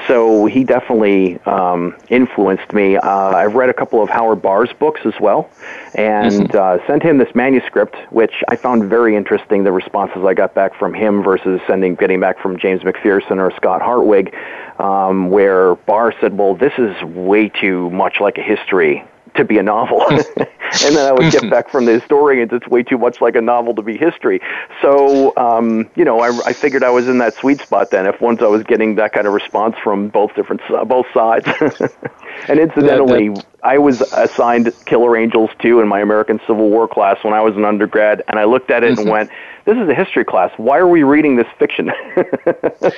[0.07, 2.96] so he definitely um, influenced me.
[2.96, 5.50] Uh, I've read a couple of Howard Bahr's books as well,
[5.94, 6.57] and mm-hmm.
[6.57, 9.64] uh, sent him this manuscript, which I found very interesting.
[9.64, 13.50] The responses I got back from him versus sending getting back from James McPherson or
[13.57, 14.35] Scott Hartwig.
[14.79, 19.58] Um, where Barr said, "Well, this is way too much like a history to be
[19.58, 20.04] a novel.
[20.84, 23.40] and then I would get back from the historians, it's way too much like a
[23.40, 24.40] novel to be history.
[24.80, 28.06] So, um, you know, I, I figured I was in that sweet spot then.
[28.06, 31.46] If once I was getting that kind of response from both different both sides.
[32.48, 36.86] and incidentally, that, that, I was assigned Killer Angels too in my American Civil War
[36.86, 39.10] class when I was an undergrad, and I looked at it and mm-hmm.
[39.10, 39.30] went,
[39.64, 40.52] "This is a history class.
[40.56, 41.90] Why are we reading this fiction?"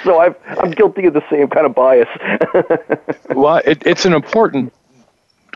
[0.04, 2.08] so i am guilty of the same kind of bias.
[3.30, 4.74] well, it, it's an important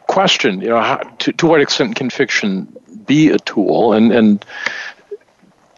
[0.07, 2.75] question, you know, how, to, to what extent can fiction
[3.07, 3.93] be a tool?
[3.93, 4.45] And, and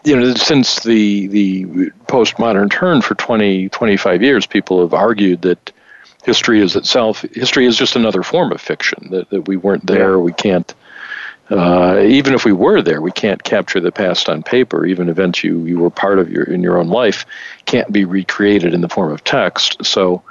[0.04, 1.64] you know, since the, the
[2.06, 5.72] postmodern turn for 20, 25 years, people have argued that
[6.24, 10.18] history is itself, history is just another form of fiction, that, that we weren't there,
[10.18, 10.74] we can't,
[11.50, 14.84] uh, even if we were there, we can't capture the past on paper.
[14.84, 17.24] Even events you, you were part of your in your own life
[17.64, 19.84] can't be recreated in the form of text.
[19.84, 20.22] So,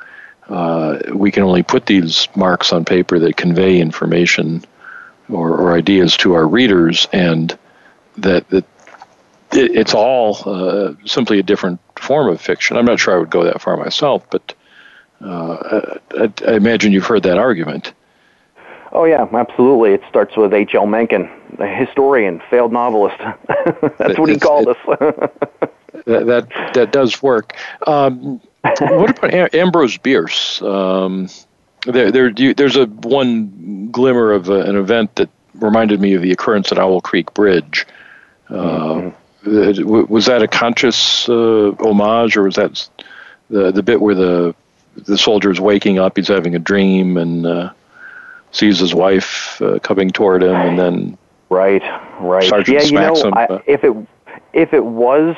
[0.50, 4.64] uh, we can only put these marks on paper that convey information
[5.30, 7.58] or, or ideas to our readers, and
[8.18, 8.64] that, that
[9.52, 12.78] it, it's all uh, simply a different form of fiction.
[12.78, 14.54] I'm not sure I would go that far myself, but
[15.22, 17.94] uh, I, I, imagine you've heard that argument.
[18.94, 19.92] Oh yeah, absolutely.
[19.92, 20.76] It starts with H.
[20.76, 20.86] L.
[20.86, 21.30] Mencken,
[21.60, 23.18] a historian, failed novelist.
[23.98, 25.32] That's what he called it, us.
[26.06, 27.58] that, that that does work.
[27.86, 28.40] Um,
[28.80, 30.62] what about Ambrose Bierce?
[30.62, 31.30] Um,
[31.86, 36.32] there, there, there's a one glimmer of a, an event that reminded me of the
[36.32, 37.86] occurrence at Owl Creek Bridge.
[38.49, 39.12] Uh,
[39.43, 40.12] mm-hmm.
[40.12, 42.89] Was that a conscious uh, homage, or was that
[43.49, 44.56] the the bit where the
[44.95, 47.71] the soldier is waking up, he's having a dream, and uh,
[48.51, 51.17] sees his wife uh, coming toward him, and then
[51.49, 51.84] right,
[52.19, 53.95] right, Sergeant yeah, you know, him, I, if it
[54.53, 55.36] if it was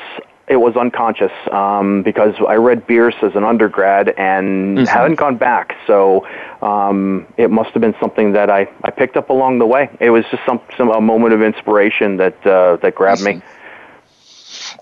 [0.50, 4.84] it was unconscious um, because I read Bierce as an undergrad and mm-hmm.
[4.84, 5.76] haven't gone back.
[5.86, 6.26] So
[6.60, 9.88] um, it must have been something that I, I picked up along the way.
[10.00, 13.40] It was just some, some a moment of inspiration that uh, that grabbed me.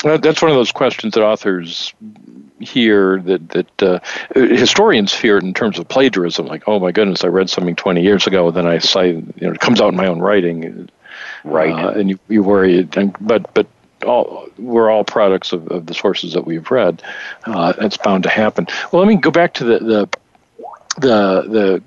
[0.03, 1.93] That's one of those questions that authors
[2.61, 4.01] hear that that uh,
[4.35, 6.47] historians fear in terms of plagiarism.
[6.47, 9.53] Like, oh my goodness, I read something 20 years ago, then I cite, you know,
[9.53, 10.89] it comes out in my own writing,
[11.45, 11.75] right?
[11.75, 12.85] Uh, and you, you worry.
[13.21, 13.67] But but
[14.05, 17.03] all we're all products of, of the sources that we've read.
[17.45, 18.67] Uh, it's bound to happen.
[18.93, 20.09] Well, let me go back to the the
[20.99, 21.83] the,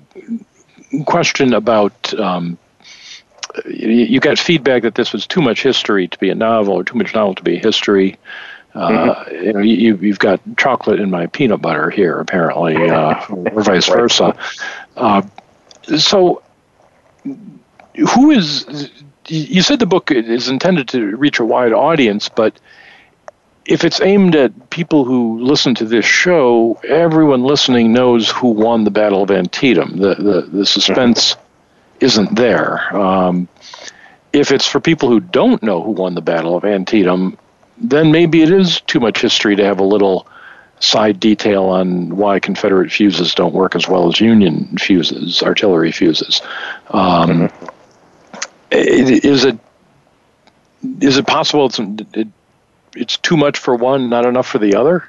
[0.90, 2.14] the question about.
[2.14, 2.58] Um,
[3.66, 6.84] you, you got feedback that this was too much history to be a novel, or
[6.84, 8.18] too much novel to be a history.
[8.74, 9.44] Uh, mm-hmm.
[9.44, 13.88] You know, you, you've got chocolate in my peanut butter here, apparently, uh, or vice
[13.88, 14.34] versa.
[14.96, 15.22] Uh,
[15.98, 16.42] so,
[17.24, 18.90] who is
[19.28, 22.58] you said the book is intended to reach a wide audience, but
[23.64, 28.84] if it's aimed at people who listen to this show, everyone listening knows who won
[28.84, 29.96] the Battle of Antietam.
[29.96, 31.36] The the, the suspense
[32.00, 32.94] isn't there.
[32.96, 33.48] Um,
[34.32, 37.38] if it's for people who don't know who won the Battle of Antietam,
[37.78, 40.26] then maybe it is too much history to have a little
[40.80, 46.42] side detail on why Confederate fuses don't work as well as Union fuses, artillery fuses.
[46.90, 47.68] Um, mm-hmm
[48.72, 49.58] is it
[51.00, 51.78] is it possible it's
[52.14, 52.28] it,
[52.94, 55.08] it's too much for one, not enough for the other?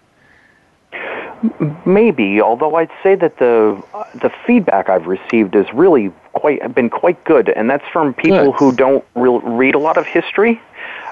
[1.85, 3.81] Maybe, although I'd say that the
[4.15, 8.59] the feedback I've received is really quite been quite good, and that's from people good.
[8.59, 10.61] who don't re- read a lot of history.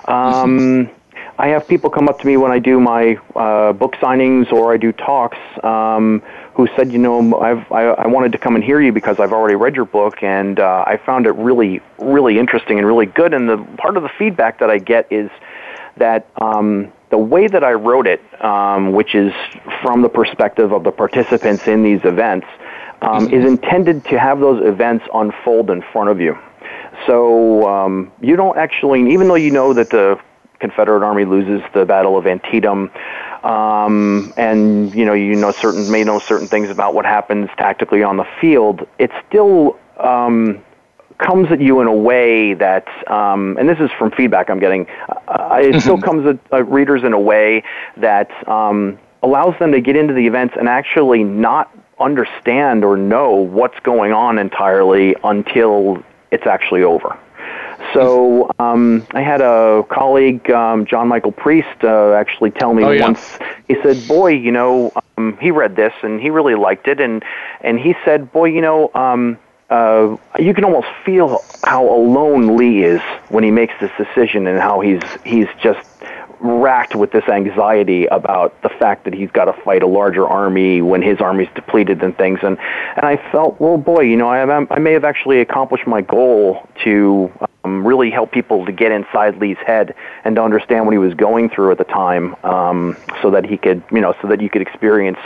[0.06, 0.90] Um,
[1.38, 4.74] I have people come up to me when I do my uh, book signings or
[4.74, 6.22] I do talks um,
[6.54, 9.32] who said, you know, I've, I, I wanted to come and hear you because I've
[9.32, 13.34] already read your book and uh, I found it really, really interesting and really good.
[13.34, 15.30] And the part of the feedback that I get is
[15.98, 19.34] that um, the way that I wrote it, um, which is
[19.82, 22.48] from the perspective of the participants in these events,
[23.02, 23.34] um, mm-hmm.
[23.34, 26.38] is intended to have those events unfold in front of you.
[27.08, 30.20] So um, you don't actually, even though you know that the
[30.60, 32.92] Confederate Army loses the Battle of Antietam,
[33.44, 38.04] um, and you know you know certain may know certain things about what happens tactically
[38.04, 38.88] on the field.
[39.00, 40.64] It still um,
[41.22, 44.88] comes at you in a way that, um, and this is from feedback I'm getting.
[45.10, 45.80] Uh, it mm-hmm.
[45.80, 47.64] still comes at, at, readers in a way
[47.98, 53.36] that um, allows them to get into the events and actually not understand or know
[53.36, 57.18] what's going on entirely until it's actually over.
[57.94, 62.92] So um, I had a colleague, um, John Michael Priest, uh, actually tell me oh,
[62.92, 63.04] yeah.
[63.04, 63.40] once.
[63.68, 67.24] He said, "Boy, you know, um, he read this and he really liked it, and
[67.62, 69.38] and he said, boy, you know." Um,
[69.70, 74.60] uh, you can almost feel how alone Lee is when he makes this decision and
[74.60, 75.88] how he's he's just
[76.42, 80.82] racked with this anxiety about the fact that he's got to fight a larger army
[80.82, 82.40] when his army's depleted and things.
[82.44, 82.58] And
[82.98, 86.68] and I felt, well, boy, you know, I I may have actually accomplished my goal
[86.84, 87.32] to
[87.64, 91.14] um, really help people to get inside Lee's head and to understand what he was
[91.14, 94.50] going through at the time, um, so that he could, you know, so that you
[94.50, 95.20] could experience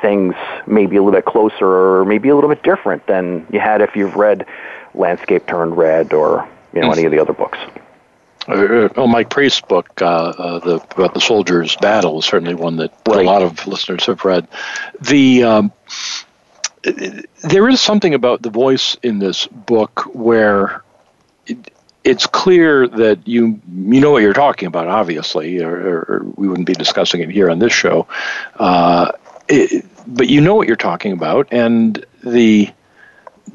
[0.00, 0.34] things
[0.66, 3.94] maybe a little bit closer or maybe a little bit different than you had if
[3.94, 4.46] you've read
[4.94, 7.58] Landscape Turned Red or you know any of the other books.
[8.48, 12.76] Uh, well, Mike Priest's book, uh, uh, the, about the soldiers' battle, is certainly one
[12.76, 13.20] that right.
[13.20, 14.48] a lot of listeners have read.
[15.00, 15.72] The um,
[16.82, 20.81] there is something about the voice in this book where
[22.04, 26.66] it's clear that you you know what you're talking about, obviously, or, or we wouldn't
[26.66, 28.06] be discussing it here on this show.
[28.56, 29.12] Uh,
[29.48, 32.70] it, but you know what you're talking about, and the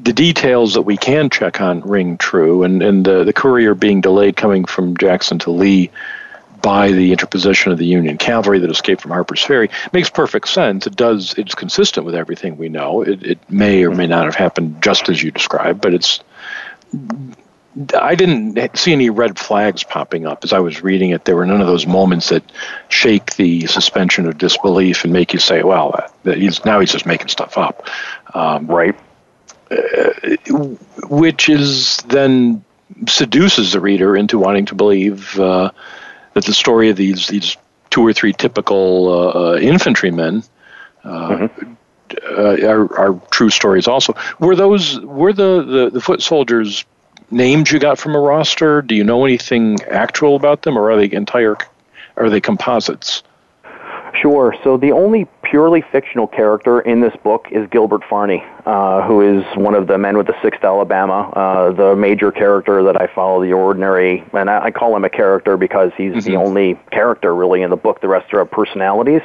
[0.00, 4.00] the details that we can check on ring true, and, and the, the courier being
[4.00, 5.90] delayed coming from Jackson to Lee
[6.62, 10.86] by the interposition of the Union cavalry that escaped from Harper's Ferry makes perfect sense.
[10.86, 11.34] It does.
[11.34, 13.02] It's consistent with everything we know.
[13.02, 16.20] It, it may or may not have happened just as you described, but it's.
[17.96, 21.24] I didn't see any red flags popping up as I was reading it.
[21.24, 22.42] There were none of those moments that
[22.88, 25.94] shake the suspension of disbelief and make you say, "Well,
[26.24, 27.86] that he's now he's just making stuff up."
[28.34, 28.96] Um, right
[29.70, 30.10] uh,
[31.08, 32.64] which is then
[33.06, 35.70] seduces the reader into wanting to believe uh,
[36.32, 37.56] that the story of these these
[37.90, 40.42] two or three typical uh, uh infantrymen
[41.04, 42.64] uh, mm-hmm.
[42.64, 43.86] are, are, true stories.
[43.86, 46.84] Also, were those were the, the, the foot soldiers
[47.30, 48.82] names you got from a roster?
[48.82, 51.56] Do you know anything actual about them, or are they entire?
[52.16, 53.22] Are they composites?
[54.20, 54.54] Sure.
[54.64, 59.44] So the only purely fictional character in this book is Gilbert Farney, uh, who is
[59.56, 63.42] one of the men with the Sixth Alabama, uh, the major character that I follow.
[63.42, 66.30] The ordinary, and I, I call him a character because he's mm-hmm.
[66.30, 68.00] the only character really in the book.
[68.00, 69.22] The rest are personalities.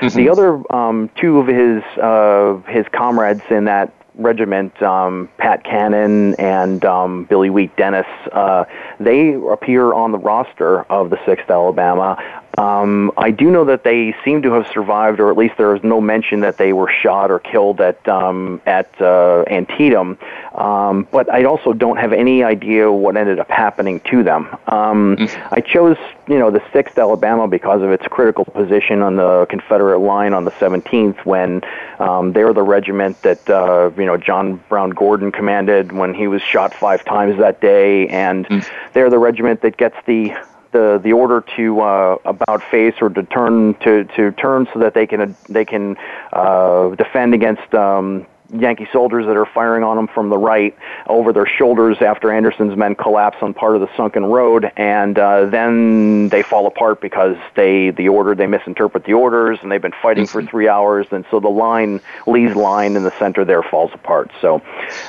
[0.00, 0.16] Mm-hmm.
[0.16, 6.34] The other um, two of his uh, his comrades in that regiment, um, Pat Cannon
[6.36, 8.64] and um, Billy Wheat Dennis, uh,
[8.98, 12.16] they appear on the roster of the 6th Alabama.
[12.58, 15.84] Um, I do know that they seem to have survived, or at least there is
[15.84, 20.18] no mention that they were shot or killed at um, at uh, Antietam.
[20.54, 24.48] Um, but I also don't have any idea what ended up happening to them.
[24.66, 25.54] Um, mm-hmm.
[25.54, 25.96] I chose,
[26.26, 30.44] you know, the Sixth Alabama because of its critical position on the Confederate line on
[30.44, 31.62] the 17th, when
[32.00, 36.26] um, they were the regiment that uh, you know John Brown Gordon commanded when he
[36.26, 38.92] was shot five times that day, and mm-hmm.
[38.92, 40.32] they're the regiment that gets the
[40.72, 44.94] the the order to uh, about face or to turn to to turn so that
[44.94, 45.96] they can they can
[46.32, 50.76] uh, defend against um, Yankee soldiers that are firing on them from the right
[51.06, 55.46] over their shoulders after Anderson's men collapse on part of the sunken road, and uh,
[55.46, 59.94] then they fall apart because they the order they misinterpret the orders, and they've been
[60.02, 63.90] fighting for three hours, and so the line Lee's line in the center there falls
[63.94, 64.30] apart.
[64.40, 64.62] So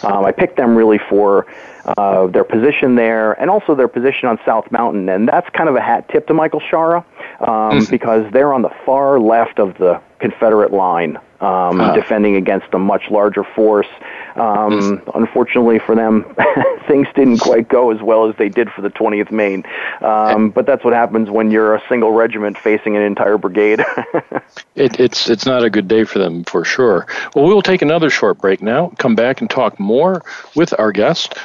[0.04, 1.48] um, I picked them really for
[1.86, 5.10] uh, their position there, and also their position on South Mountain.
[5.10, 6.98] And that's kind of a hat tip to Michael Shaara
[7.40, 7.92] um, mm-hmm.
[7.92, 13.10] because they're on the far left of the Confederate line, um, defending against a much
[13.10, 13.88] larger force.
[14.36, 15.02] Um.
[15.14, 16.36] Unfortunately for them,
[16.88, 19.64] things didn't quite go as well as they did for the 20th Maine.
[20.02, 23.80] Um, but that's what happens when you're a single regiment facing an entire brigade.
[24.76, 27.08] it, it's it's not a good day for them for sure.
[27.36, 28.94] Well, we will take another short break now.
[28.98, 30.24] Come back and talk more
[30.56, 31.36] with our guest.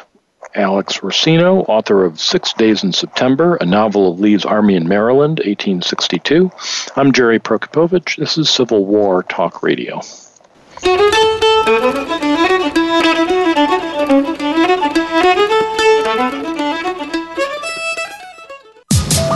[0.57, 5.39] Alex Rossino, author of Six Days in September, a novel of Lee's Army in Maryland,
[5.45, 6.51] 1862.
[6.97, 8.17] I'm Jerry Prokopowicz.
[8.17, 10.01] This is Civil War Talk Radio.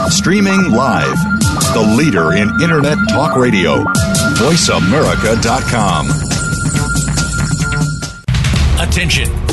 [0.09, 1.17] Streaming live,
[1.73, 3.83] the leader in Internet Talk Radio,
[4.35, 6.07] VoiceAmerica.com.
[8.79, 9.50] Attention!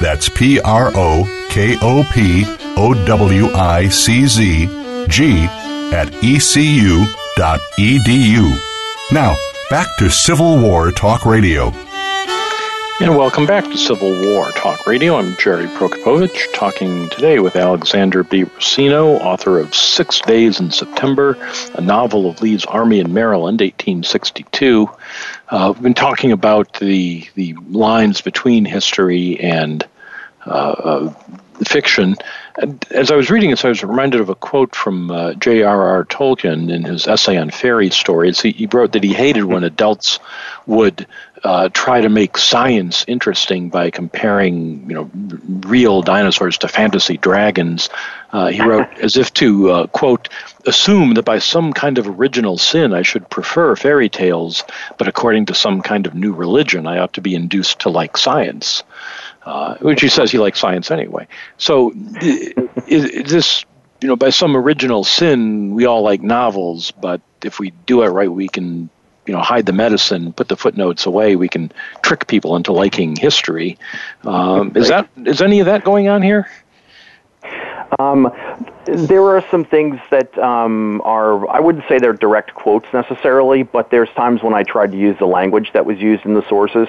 [0.00, 2.44] That's P R O K O P
[2.76, 4.66] O W I C Z
[5.08, 5.46] G
[5.92, 7.08] at ecu.edu.
[9.10, 9.36] Now,
[9.70, 11.72] back to Civil War Talk Radio.
[13.00, 15.16] And welcome back to Civil War Talk Radio.
[15.16, 18.44] I'm Jerry Prokopowicz, talking today with Alexander B.
[18.44, 21.38] Rossino, author of Six Days in September,
[21.74, 24.90] a novel of Lee's Army in Maryland, 1862.
[25.48, 29.86] Uh, we've been talking about the the lines between history and
[30.46, 31.14] uh, uh,
[31.64, 32.16] fiction.
[32.56, 36.04] And as I was reading this, I was reminded of a quote from uh, J.R.R.
[36.04, 38.40] Tolkien in his essay on fairy stories.
[38.40, 40.18] He, he wrote that he hated when adults
[40.66, 41.06] would
[41.44, 45.10] uh, try to make science interesting by comparing, you know,
[45.68, 47.90] real dinosaurs to fantasy dragons.
[48.32, 50.28] Uh, he wrote as if to uh, quote
[50.68, 54.64] assume that by some kind of original sin I should prefer fairy tales,
[54.98, 58.16] but according to some kind of new religion I ought to be induced to like
[58.16, 58.84] science.
[59.44, 61.26] Uh, which he says he likes science anyway.
[61.56, 63.64] So, is, is this
[64.02, 68.08] you know by some original sin we all like novels, but if we do it
[68.08, 68.90] right, we can
[69.26, 71.36] you know hide the medicine, put the footnotes away.
[71.36, 73.78] We can trick people into liking history.
[74.24, 76.46] Um, is that is any of that going on here?
[77.98, 78.32] Um,
[78.86, 83.90] there are some things that um, are, I wouldn't say they're direct quotes necessarily, but
[83.90, 86.88] there's times when I tried to use the language that was used in the sources.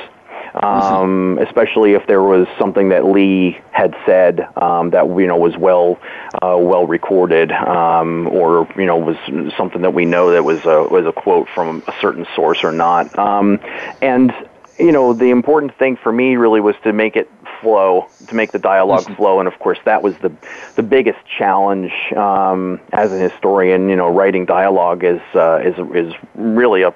[0.55, 5.55] Um, especially if there was something that Lee had said um, that you know was
[5.55, 5.99] well
[6.41, 9.17] uh, well recorded, um, or you know was
[9.55, 12.71] something that we know that was a was a quote from a certain source or
[12.71, 13.17] not.
[13.19, 13.59] Um,
[14.01, 14.33] and
[14.79, 17.29] you know the important thing for me really was to make it
[17.61, 19.39] flow to make the dialog flow.
[19.39, 20.31] And of course that was the
[20.75, 23.89] the biggest challenge um, as a historian.
[23.89, 26.93] You know writing dialogue is uh, is is really a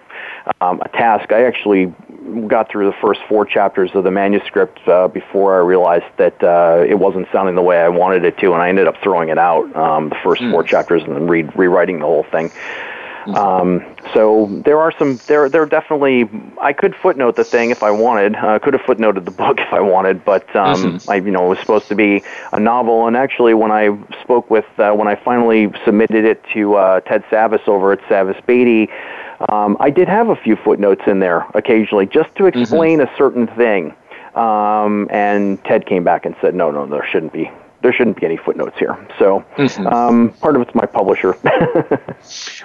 [0.61, 1.31] um, a task.
[1.31, 1.93] I actually
[2.47, 6.83] got through the first four chapters of the manuscript uh, before I realized that uh,
[6.87, 9.37] it wasn't sounding the way I wanted it to, and I ended up throwing it
[9.37, 12.51] out um, the first four chapters and then re- rewriting the whole thing.
[13.27, 16.29] Um, so there are some there there are definitely
[16.61, 18.35] I could footnote the thing if I wanted.
[18.35, 21.45] I uh, could have footnoted the book if I wanted, but um, I you know
[21.45, 23.07] it was supposed to be a novel.
[23.07, 27.23] And actually, when I spoke with uh, when I finally submitted it to uh, Ted
[27.31, 28.91] Savas over at Savas Beatie,
[29.49, 33.47] um, I did have a few footnotes in there occasionally just to explain a certain
[33.47, 33.95] thing.
[34.35, 37.51] Um, and Ted came back and said, no, no, there shouldn't be.
[37.83, 38.97] There shouldn't be any footnotes here.
[39.19, 39.45] So
[39.85, 41.37] um, part of it's my publisher.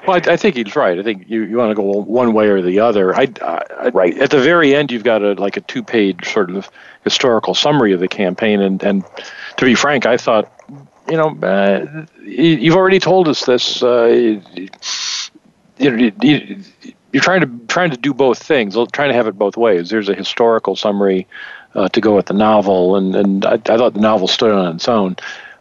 [0.06, 0.98] Well, I, I think he's right.
[0.98, 3.14] I think you, you want to go one way or the other.
[3.14, 4.16] I, I, Right.
[4.16, 6.70] At the very end, you've got a like a two page sort of
[7.04, 9.04] historical summary of the campaign, and and
[9.56, 10.50] to be frank, I thought,
[11.10, 13.82] you know, uh, you- you've already told us this.
[13.82, 14.04] Uh,
[15.78, 16.62] you know, you, you,
[17.12, 19.90] you're trying to trying to do both things, trying to have it both ways.
[19.90, 21.26] There's a historical summary
[21.74, 24.74] uh, to go with the novel, and and I, I, thought the novel stood on
[24.76, 25.16] its own.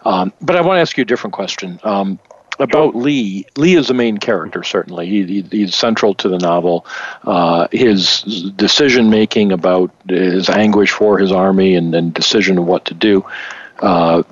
[0.05, 1.79] Um, but I want to ask you a different question.
[1.83, 2.19] Um,
[2.59, 4.63] about Lee, Lee is the main character.
[4.63, 6.85] Certainly, he, he, he's central to the novel.
[7.23, 8.21] Uh, his
[8.55, 13.23] decision making about his anguish for his army and, and decision of what to do
[13.79, 14.23] uh,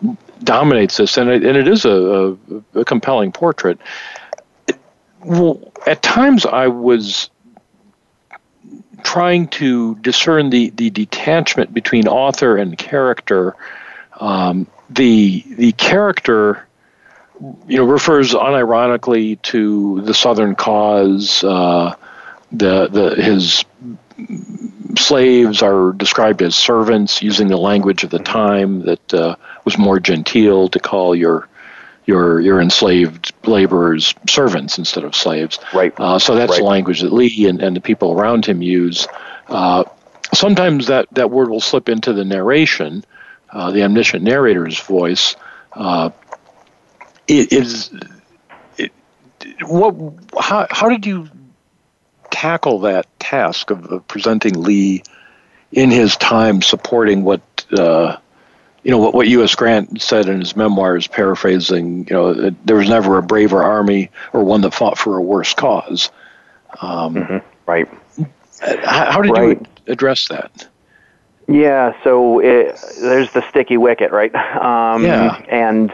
[0.44, 3.78] dominates this, and it, and it is a, a, a compelling portrait.
[4.68, 4.78] It,
[5.24, 7.30] well, at times, I was
[9.06, 13.56] trying to discern the, the detachment between author and character.
[14.20, 16.68] Um, the the character
[17.68, 21.44] you know, refers unironically to the Southern cause.
[21.44, 21.96] Uh,
[22.52, 23.64] the the his
[24.98, 29.36] slaves are described as servants, using the language of the time that uh,
[29.66, 31.48] was more genteel to call your
[32.06, 35.60] your your enslaved laborers servants instead of slaves.
[35.74, 35.94] Right.
[35.98, 36.60] Uh, so that's right.
[36.60, 39.08] the language that Lee and, and the people around him use.
[39.48, 39.84] Uh,
[40.34, 43.04] sometimes that, that word will slip into the narration,
[43.50, 45.36] uh, the omniscient narrator's voice.
[45.74, 46.10] Uh,
[47.28, 47.92] it is
[48.78, 48.92] it,
[49.62, 49.96] what
[50.40, 51.30] how, how did you
[52.30, 55.04] tackle that task of, of presenting Lee
[55.72, 57.42] in his time supporting what
[57.78, 58.18] uh,
[58.86, 59.56] you know what, what U.S.
[59.56, 62.08] Grant said in his memoirs, paraphrasing.
[62.08, 65.56] You know, there was never a braver army or one that fought for a worse
[65.56, 66.12] cause.
[66.82, 67.38] Um, mm-hmm.
[67.66, 67.90] Right.
[68.62, 69.60] How, how did right.
[69.60, 70.68] you address that?
[71.48, 74.34] Yeah, so it, there's the sticky wicket, right?
[74.66, 75.44] Um, yeah.
[75.50, 75.92] And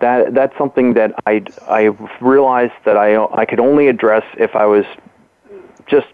[0.00, 1.84] that that's something that I I
[2.20, 4.84] realized that I I could only address if I was
[5.86, 6.06] just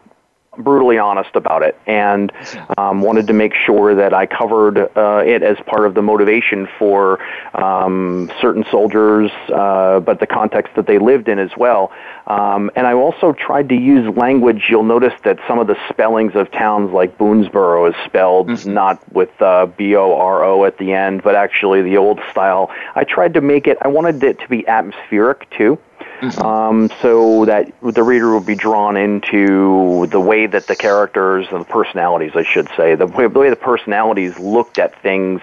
[0.59, 2.31] brutally honest about it and
[2.77, 6.69] um, wanted to make sure that I covered uh, it as part of the motivation
[6.79, 7.21] for
[7.55, 11.91] um, certain soldiers, uh, but the context that they lived in as well.
[12.27, 14.67] Um, and I also tried to use language.
[14.69, 18.75] You'll notice that some of the spellings of towns like Boonesboro is spelled mm-hmm.
[18.75, 22.71] not with uh, B O R O at the end, but actually the old style.
[22.95, 25.79] I tried to make it, I wanted it to be atmospheric too.
[26.23, 26.41] Mm-hmm.
[26.41, 31.63] Um, so that the reader will be drawn into the way that the characters and
[31.63, 35.41] the personalities, I should say, the way, the way the personalities looked at things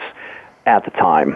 [0.65, 1.35] at the time.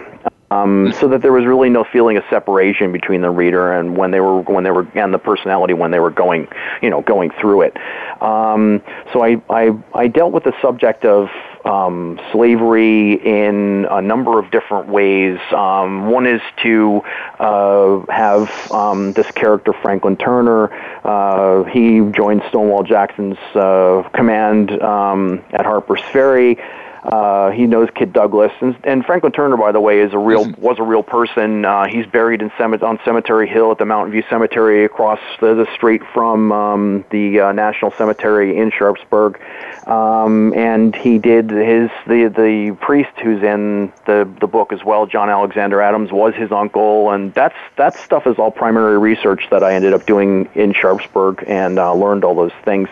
[0.50, 4.12] Um, so that there was really no feeling of separation between the reader and when
[4.12, 6.48] they were when they were and the personality when they were going
[6.80, 7.76] you know going through it.
[8.22, 8.82] Um,
[9.12, 11.28] so I, I I dealt with the subject of
[11.64, 15.38] um, slavery in a number of different ways.
[15.52, 17.02] Um, one is to
[17.38, 20.72] uh, have um, this character, Franklin Turner.
[21.04, 26.58] Uh, he joined Stonewall Jackson's uh, command um, at Harper's Ferry.
[27.04, 30.50] Uh, he knows Kyd Douglas, and, and Franklin Turner, by the way, is a real
[30.58, 31.64] was a real person.
[31.64, 35.54] Uh, he's buried in Cemet- on Cemetery Hill at the Mountain View Cemetery, across the,
[35.54, 39.38] the street from um, the uh, National Cemetery in Sharpsburg.
[39.86, 45.06] Um, and he did his the the priest who's in the the book as well,
[45.06, 49.62] John Alexander Adams, was his uncle, and that's that stuff is all primary research that
[49.62, 52.88] I ended up doing in Sharpsburg and uh, learned all those things.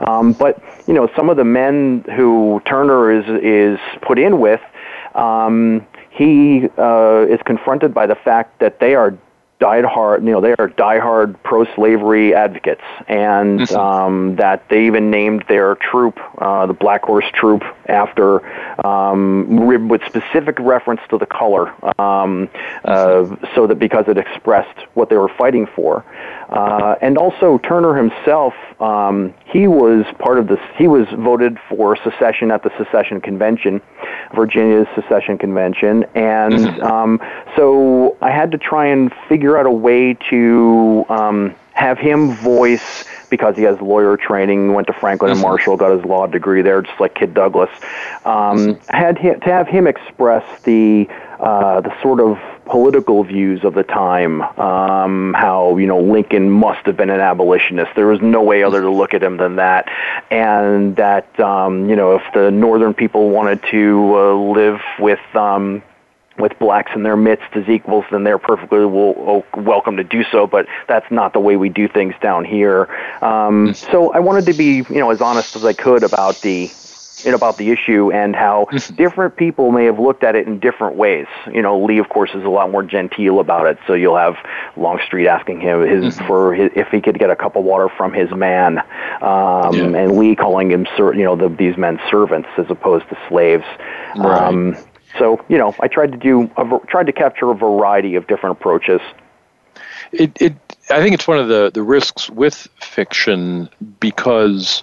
[0.00, 4.60] Um, but you know, some of the men who Turner is is put in with,
[5.14, 9.16] um, he uh, is confronted by the fact that they are
[9.62, 13.76] died hard, you know, they are diehard pro-slavery advocates, and mm-hmm.
[13.76, 18.44] um, that they even named their troop, uh, the Black Horse Troop, after
[18.84, 22.48] um, with specific reference to the color, um,
[22.84, 26.04] uh, so that because it expressed what they were fighting for.
[26.52, 30.60] Uh, and also Turner himself, um, he was part of this.
[30.76, 33.80] He was voted for secession at the secession convention,
[34.34, 36.82] Virginia's secession convention, and mm-hmm.
[36.82, 37.20] um,
[37.56, 43.04] so I had to try and figure out a way to um, have him voice
[43.30, 45.48] because he has lawyer training, went to Franklin and mm-hmm.
[45.48, 47.70] Marshall, got his law degree there, just like Kyd Douglas.
[48.26, 48.94] Um, mm-hmm.
[48.94, 51.08] had him, to have him express the
[51.40, 54.42] uh, the sort of political views of the time.
[54.58, 57.92] Um, how you know Lincoln must have been an abolitionist.
[57.96, 59.88] There was no way other to look at him than that,
[60.30, 65.82] and that um, you know if the northern people wanted to uh, live with um,
[66.38, 70.46] with blacks in their midst as equals, then they're perfectly welcome to do so.
[70.46, 72.88] But that's not the way we do things down here.
[73.22, 76.70] Um, so I wanted to be, you know, as honest as I could about the
[77.26, 78.66] about the issue and how
[78.96, 81.26] different people may have looked at it in different ways.
[81.52, 83.78] You know, Lee, of course, is a lot more genteel about it.
[83.86, 84.36] So you'll have
[84.76, 86.26] Longstreet asking him his mm-hmm.
[86.26, 88.78] for his, if he could get a cup of water from his man,
[89.20, 89.96] um, yeah.
[89.96, 93.64] and Lee calling him, you know, the, these men servants as opposed to slaves.
[94.16, 94.42] Right.
[94.42, 94.76] Um,
[95.18, 98.58] so you know, I tried to do a, tried to capture a variety of different
[98.58, 99.00] approaches.
[100.12, 100.54] It, it,
[100.90, 103.68] I think it's one of the the risks with fiction
[104.00, 104.82] because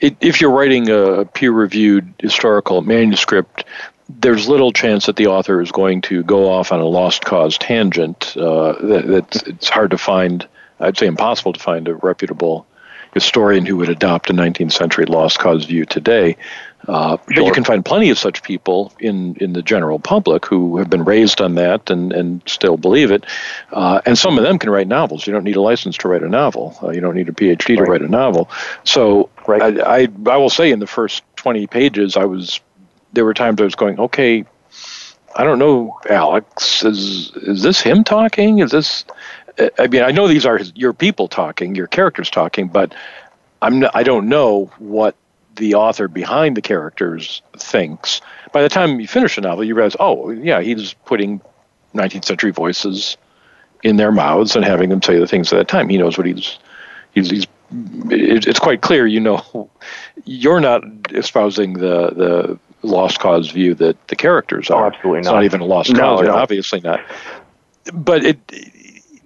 [0.00, 3.64] it, if you're writing a peer-reviewed historical manuscript,
[4.08, 7.58] there's little chance that the author is going to go off on a lost cause
[7.58, 8.36] tangent.
[8.36, 10.46] Uh, that, that it's hard to find.
[10.78, 12.66] I'd say impossible to find a reputable
[13.16, 16.36] historian who would adopt a 19th century lost cause view today.
[16.86, 17.16] Uh.
[17.26, 20.90] But you can find plenty of such people in, in the general public who have
[20.90, 23.24] been raised on that and, and still believe it.
[23.72, 25.26] Uh, and some of them can write novels.
[25.26, 26.78] You don't need a license to write a novel.
[26.82, 27.84] Uh, you don't need a PhD right.
[27.86, 28.50] to write a novel.
[28.84, 29.80] So right.
[29.80, 32.60] I, I, I will say in the first 20 pages, I was
[33.14, 34.44] there were times I was going, okay,
[35.34, 38.60] I don't know, Alex, is is this him talking?
[38.60, 39.04] Is this?
[39.78, 42.94] I mean, I know these are his, your people talking, your characters talking, but
[43.62, 45.16] I'm not, I don't know what
[45.56, 48.20] the author behind the characters thinks.
[48.52, 51.40] By the time you finish a novel, you realize, oh, yeah, he's putting
[51.94, 53.16] 19th century voices
[53.82, 55.88] in their mouths and having them say the things at that time.
[55.88, 56.58] He knows what he's
[57.12, 57.46] he's, he's
[58.10, 59.06] it's quite clear.
[59.06, 59.70] You know,
[60.24, 64.84] you're not espousing the the lost cause view that the characters are.
[64.84, 65.20] Oh, absolutely not.
[65.20, 66.26] It's not even a lost no, cause.
[66.26, 66.34] No.
[66.34, 67.00] Obviously not.
[67.92, 68.38] But it,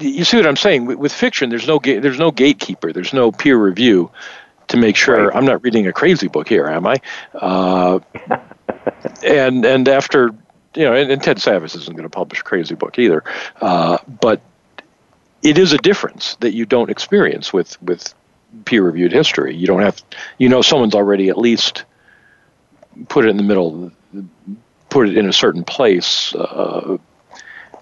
[0.01, 0.87] you see what I'm saying?
[0.87, 2.93] With, with fiction, there's no ga- there's no gatekeeper.
[2.93, 4.11] There's no peer review
[4.69, 5.37] to make sure right.
[5.37, 6.97] I'm not reading a crazy book here, am I?
[7.35, 8.01] Uh,
[9.25, 10.35] and and after
[10.75, 13.25] you know, and, and Ted Savas isn't going to publish a crazy book either.
[13.61, 14.41] Uh, but
[15.43, 18.15] it is a difference that you don't experience with with
[18.65, 19.55] peer reviewed history.
[19.55, 20.03] You don't have,
[20.39, 21.85] you know, someone's already at least
[23.09, 23.93] put it in the middle,
[24.89, 26.35] put it in a certain place.
[26.35, 26.99] Uh,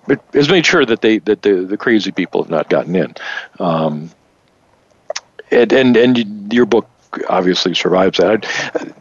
[0.09, 3.15] it has made sure that they that the, the crazy people have not gotten in.
[3.59, 4.11] Um,
[5.51, 6.89] and, and and your book
[7.29, 8.95] obviously survives that.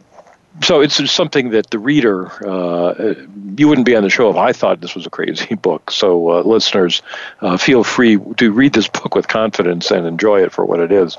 [0.62, 3.14] So it's something that the reader, uh,
[3.56, 5.90] you wouldn't be on the show if I thought this was a crazy book.
[5.90, 7.02] So uh, listeners,
[7.40, 10.90] uh, feel free to read this book with confidence and enjoy it for what it
[10.90, 11.16] is.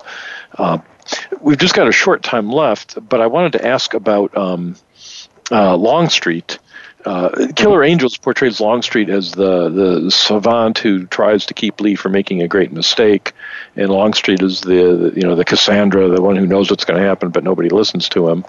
[0.57, 0.79] Uh,
[1.41, 4.75] we've just got a short time left, but I wanted to ask about um,
[5.51, 6.59] uh, Longstreet.
[7.05, 12.11] Uh, Killer Angels portrays Longstreet as the the savant who tries to keep Lee from
[12.11, 13.31] making a great mistake,
[13.77, 17.01] and Longstreet is the, the you know the Cassandra, the one who knows what's going
[17.01, 18.45] to happen, but nobody listens to him.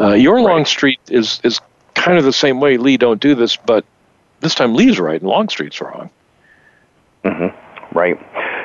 [0.00, 0.44] Uh, your right.
[0.44, 1.60] Longstreet is is
[1.94, 2.78] kind of the same way.
[2.78, 3.84] Lee, don't do this, but
[4.40, 6.10] this time Lee's right and Longstreet's wrong.
[7.24, 7.98] Mm-hmm.
[7.98, 8.18] Right.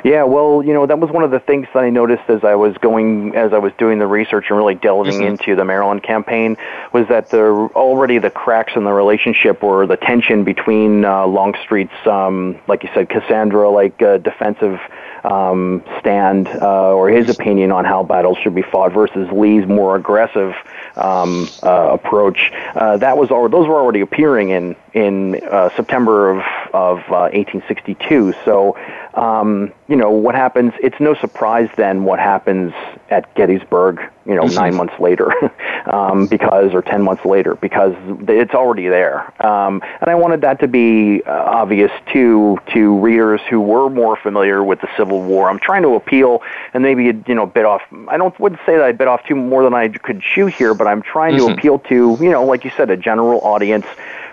[0.06, 2.54] Yeah, well, you know, that was one of the things that I noticed as I
[2.54, 5.24] was going, as I was doing the research and really delving mm-hmm.
[5.24, 6.58] into the Maryland campaign,
[6.94, 7.42] was that the
[7.74, 12.90] already the cracks in the relationship or the tension between uh, Longstreet's, um, like you
[12.94, 14.80] said, Cassandra, like uh, defensive
[15.24, 19.96] um, stand uh, or his opinion on how battles should be fought versus Lee's more
[19.96, 20.54] aggressive
[20.98, 22.52] um, uh, approach.
[22.76, 26.38] Uh, that was already, those were already appearing in in uh, September of
[26.74, 28.30] of 1862.
[28.30, 28.78] Uh, so
[29.14, 30.74] um, you know what happens.
[30.82, 32.74] It's no surprise then what happens
[33.10, 34.02] at Gettysburg.
[34.26, 34.56] You know, mm-hmm.
[34.56, 35.32] nine months later,
[35.92, 37.94] um, because or ten months later, because
[38.28, 39.22] it's already there.
[39.46, 44.16] Um, and I wanted that to be uh, obvious to to readers who were more
[44.16, 45.50] familiar with the Civil War.
[45.50, 46.42] I'm trying to appeal,
[46.74, 47.82] and maybe you know, bit off.
[48.08, 50.74] I don't wouldn't say that I bit off too more than I could chew here,
[50.74, 51.48] but I'm trying mm-hmm.
[51.48, 53.86] to appeal to you know, like you said, a general audience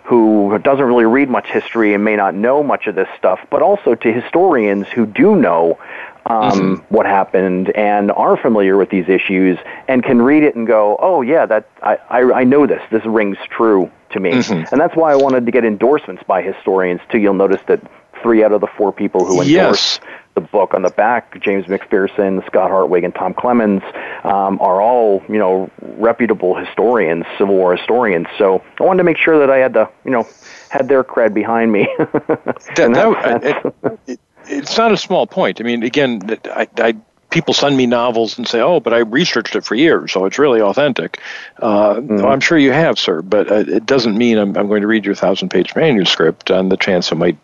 [0.05, 3.63] who doesn't really read much history and may not know much of this stuff, but
[3.63, 5.79] also to historians who do know
[6.27, 6.95] um, mm-hmm.
[6.95, 11.23] what happened and are familiar with these issues and can read it and go, oh
[11.23, 12.83] yeah, that I, I, I know this.
[12.91, 14.73] This rings true to me, mm-hmm.
[14.73, 17.19] and that's why I wanted to get endorsements by historians too.
[17.19, 17.81] You'll notice that
[18.23, 20.01] three out of the four people who endorse yes
[20.35, 23.83] the book on the back, James McPherson, Scott Hartwig, and Tom Clemens
[24.25, 28.27] um, are all you know reputable historians, Civil War historians.
[28.39, 30.27] So I wanted to make sure that I had the you know
[30.71, 31.89] had their cred behind me.
[31.99, 35.61] that, that, it, it, it's not a small point.
[35.61, 36.97] I mean, again, I, I
[37.33, 40.39] people send me novels and say, "Oh, but I researched it for years, so it's
[40.39, 41.21] really authentic."
[41.61, 42.25] Uh, mm-hmm.
[42.25, 45.05] I'm sure you have, sir, but uh, it doesn't mean I'm, I'm, going to read
[45.05, 47.37] your thousand-page manuscript on the chance it might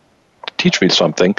[0.59, 1.34] teach me something.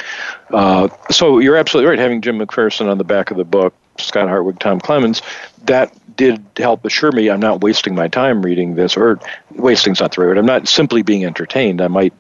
[0.49, 1.99] Uh, so you're absolutely right.
[1.99, 5.21] Having Jim McPherson on the back of the book, Scott Hartwig, Tom Clemens,
[5.65, 9.19] that did help assure me I'm not wasting my time reading this, or
[9.51, 10.37] wasting's not the right word.
[10.37, 11.81] I'm not simply being entertained.
[11.81, 12.13] I might,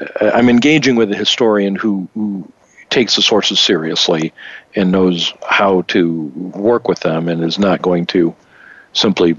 [0.00, 2.50] uh, I'm engaging with a historian who, who
[2.90, 4.32] takes the sources seriously
[4.74, 8.34] and knows how to work with them and is not going to
[8.92, 9.36] simply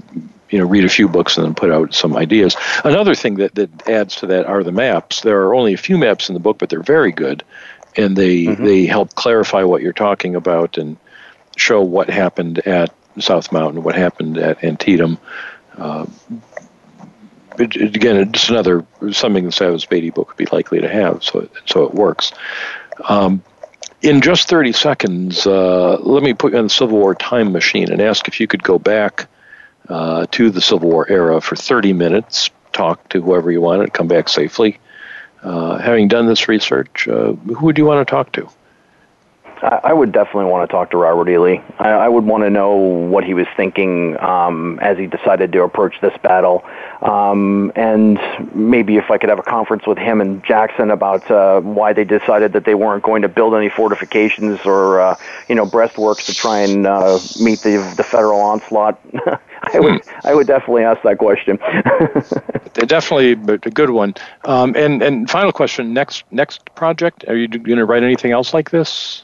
[0.50, 2.56] you know read a few books and then put out some ideas.
[2.84, 5.22] Another thing that, that adds to that are the maps.
[5.22, 7.42] There are only a few maps in the book, but they're very good,
[7.96, 8.64] and they mm-hmm.
[8.64, 10.96] they help clarify what you're talking about and
[11.56, 15.18] show what happened at South Mountain, what happened at Antietam.
[15.76, 16.06] Uh,
[17.58, 21.22] it, it, again, just another something the Savas Beatie book would be likely to have,
[21.22, 22.32] so it, so it works.
[23.08, 23.42] Um,
[24.02, 27.92] in just 30 seconds, uh, let me put you on the Civil War time machine
[27.92, 29.28] and ask if you could go back
[29.90, 33.92] uh, to the Civil War era for 30 minutes, talk to whoever you want, and
[33.92, 34.78] come back safely.
[35.42, 38.48] Uh, having done this research, uh, who would you want to talk to?
[39.62, 41.36] I would definitely want to talk to Robert E.
[41.36, 41.60] Lee.
[41.78, 45.62] I, I would want to know what he was thinking um, as he decided to
[45.62, 46.64] approach this battle,
[47.02, 48.18] um, and
[48.54, 52.04] maybe if I could have a conference with him and Jackson about uh, why they
[52.04, 55.16] decided that they weren't going to build any fortifications or uh,
[55.46, 58.98] you know breastworks to try and uh, meet the the federal onslaught.
[59.74, 60.26] I would hmm.
[60.26, 61.56] I would definitely ask that question.
[62.86, 64.14] definitely a good one.
[64.44, 67.24] Um, and and final question: next next project?
[67.28, 69.22] Are you going to write anything else like this?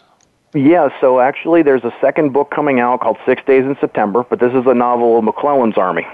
[0.54, 4.40] Yeah, so actually, there's a second book coming out called Six Days in September, but
[4.40, 6.06] this is a novel of McClellan's Army.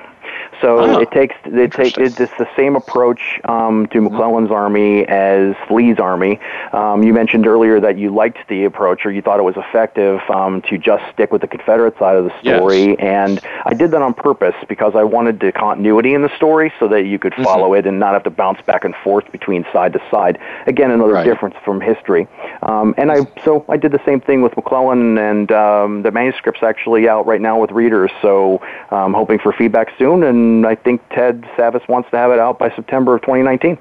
[0.62, 4.04] So oh, it takes it takes it's the same approach um, to mm-hmm.
[4.04, 6.38] McClellan's army as Lee's army.
[6.72, 10.20] Um, you mentioned earlier that you liked the approach or you thought it was effective
[10.30, 12.96] um, to just stick with the Confederate side of the story, yes.
[13.00, 16.86] and I did that on purpose because I wanted the continuity in the story so
[16.88, 17.42] that you could mm-hmm.
[17.42, 17.86] follow mm-hmm.
[17.86, 20.38] it and not have to bounce back and forth between side to side.
[20.68, 21.24] Again, another right.
[21.24, 22.28] difference from history.
[22.62, 26.62] Um, and I so I did the same thing with McClellan, and um, the manuscript's
[26.62, 28.12] actually out right now with readers.
[28.22, 32.16] So I'm um, hoping for feedback soon and and I think Ted Savas wants to
[32.16, 33.78] have it out by September of 2019.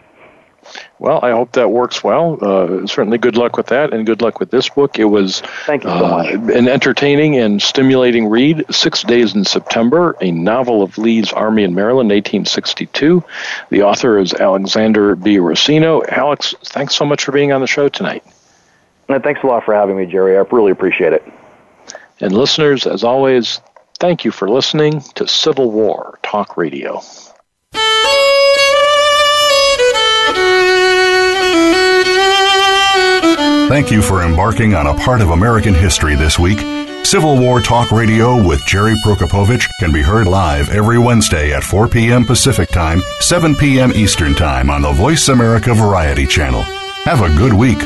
[1.00, 2.38] Well, I hope that works well.
[2.40, 5.00] Uh, certainly, good luck with that, and good luck with this book.
[5.00, 8.64] It was Thank you so uh, an entertaining and stimulating read.
[8.70, 13.24] Six Days in September, a novel of Lee's Army in Maryland, 1862.
[13.70, 15.38] The author is Alexander B.
[15.38, 16.08] Rossino.
[16.08, 18.24] Alex, thanks so much for being on the show tonight.
[19.10, 20.38] And thanks a lot for having me, Jerry.
[20.38, 21.24] I really appreciate it.
[22.20, 23.60] And listeners, as always,
[24.02, 27.02] Thank you for listening to Civil War Talk Radio.
[33.70, 36.58] Thank you for embarking on a part of American history this week.
[37.06, 41.88] Civil War Talk Radio with Jerry Prokopowicz can be heard live every Wednesday at 4
[41.88, 42.26] p.m.
[42.26, 43.92] Pacific Time, 7 p.m.
[43.92, 46.64] Eastern Time on the Voice America Variety Channel.
[47.04, 47.78] Have a good week.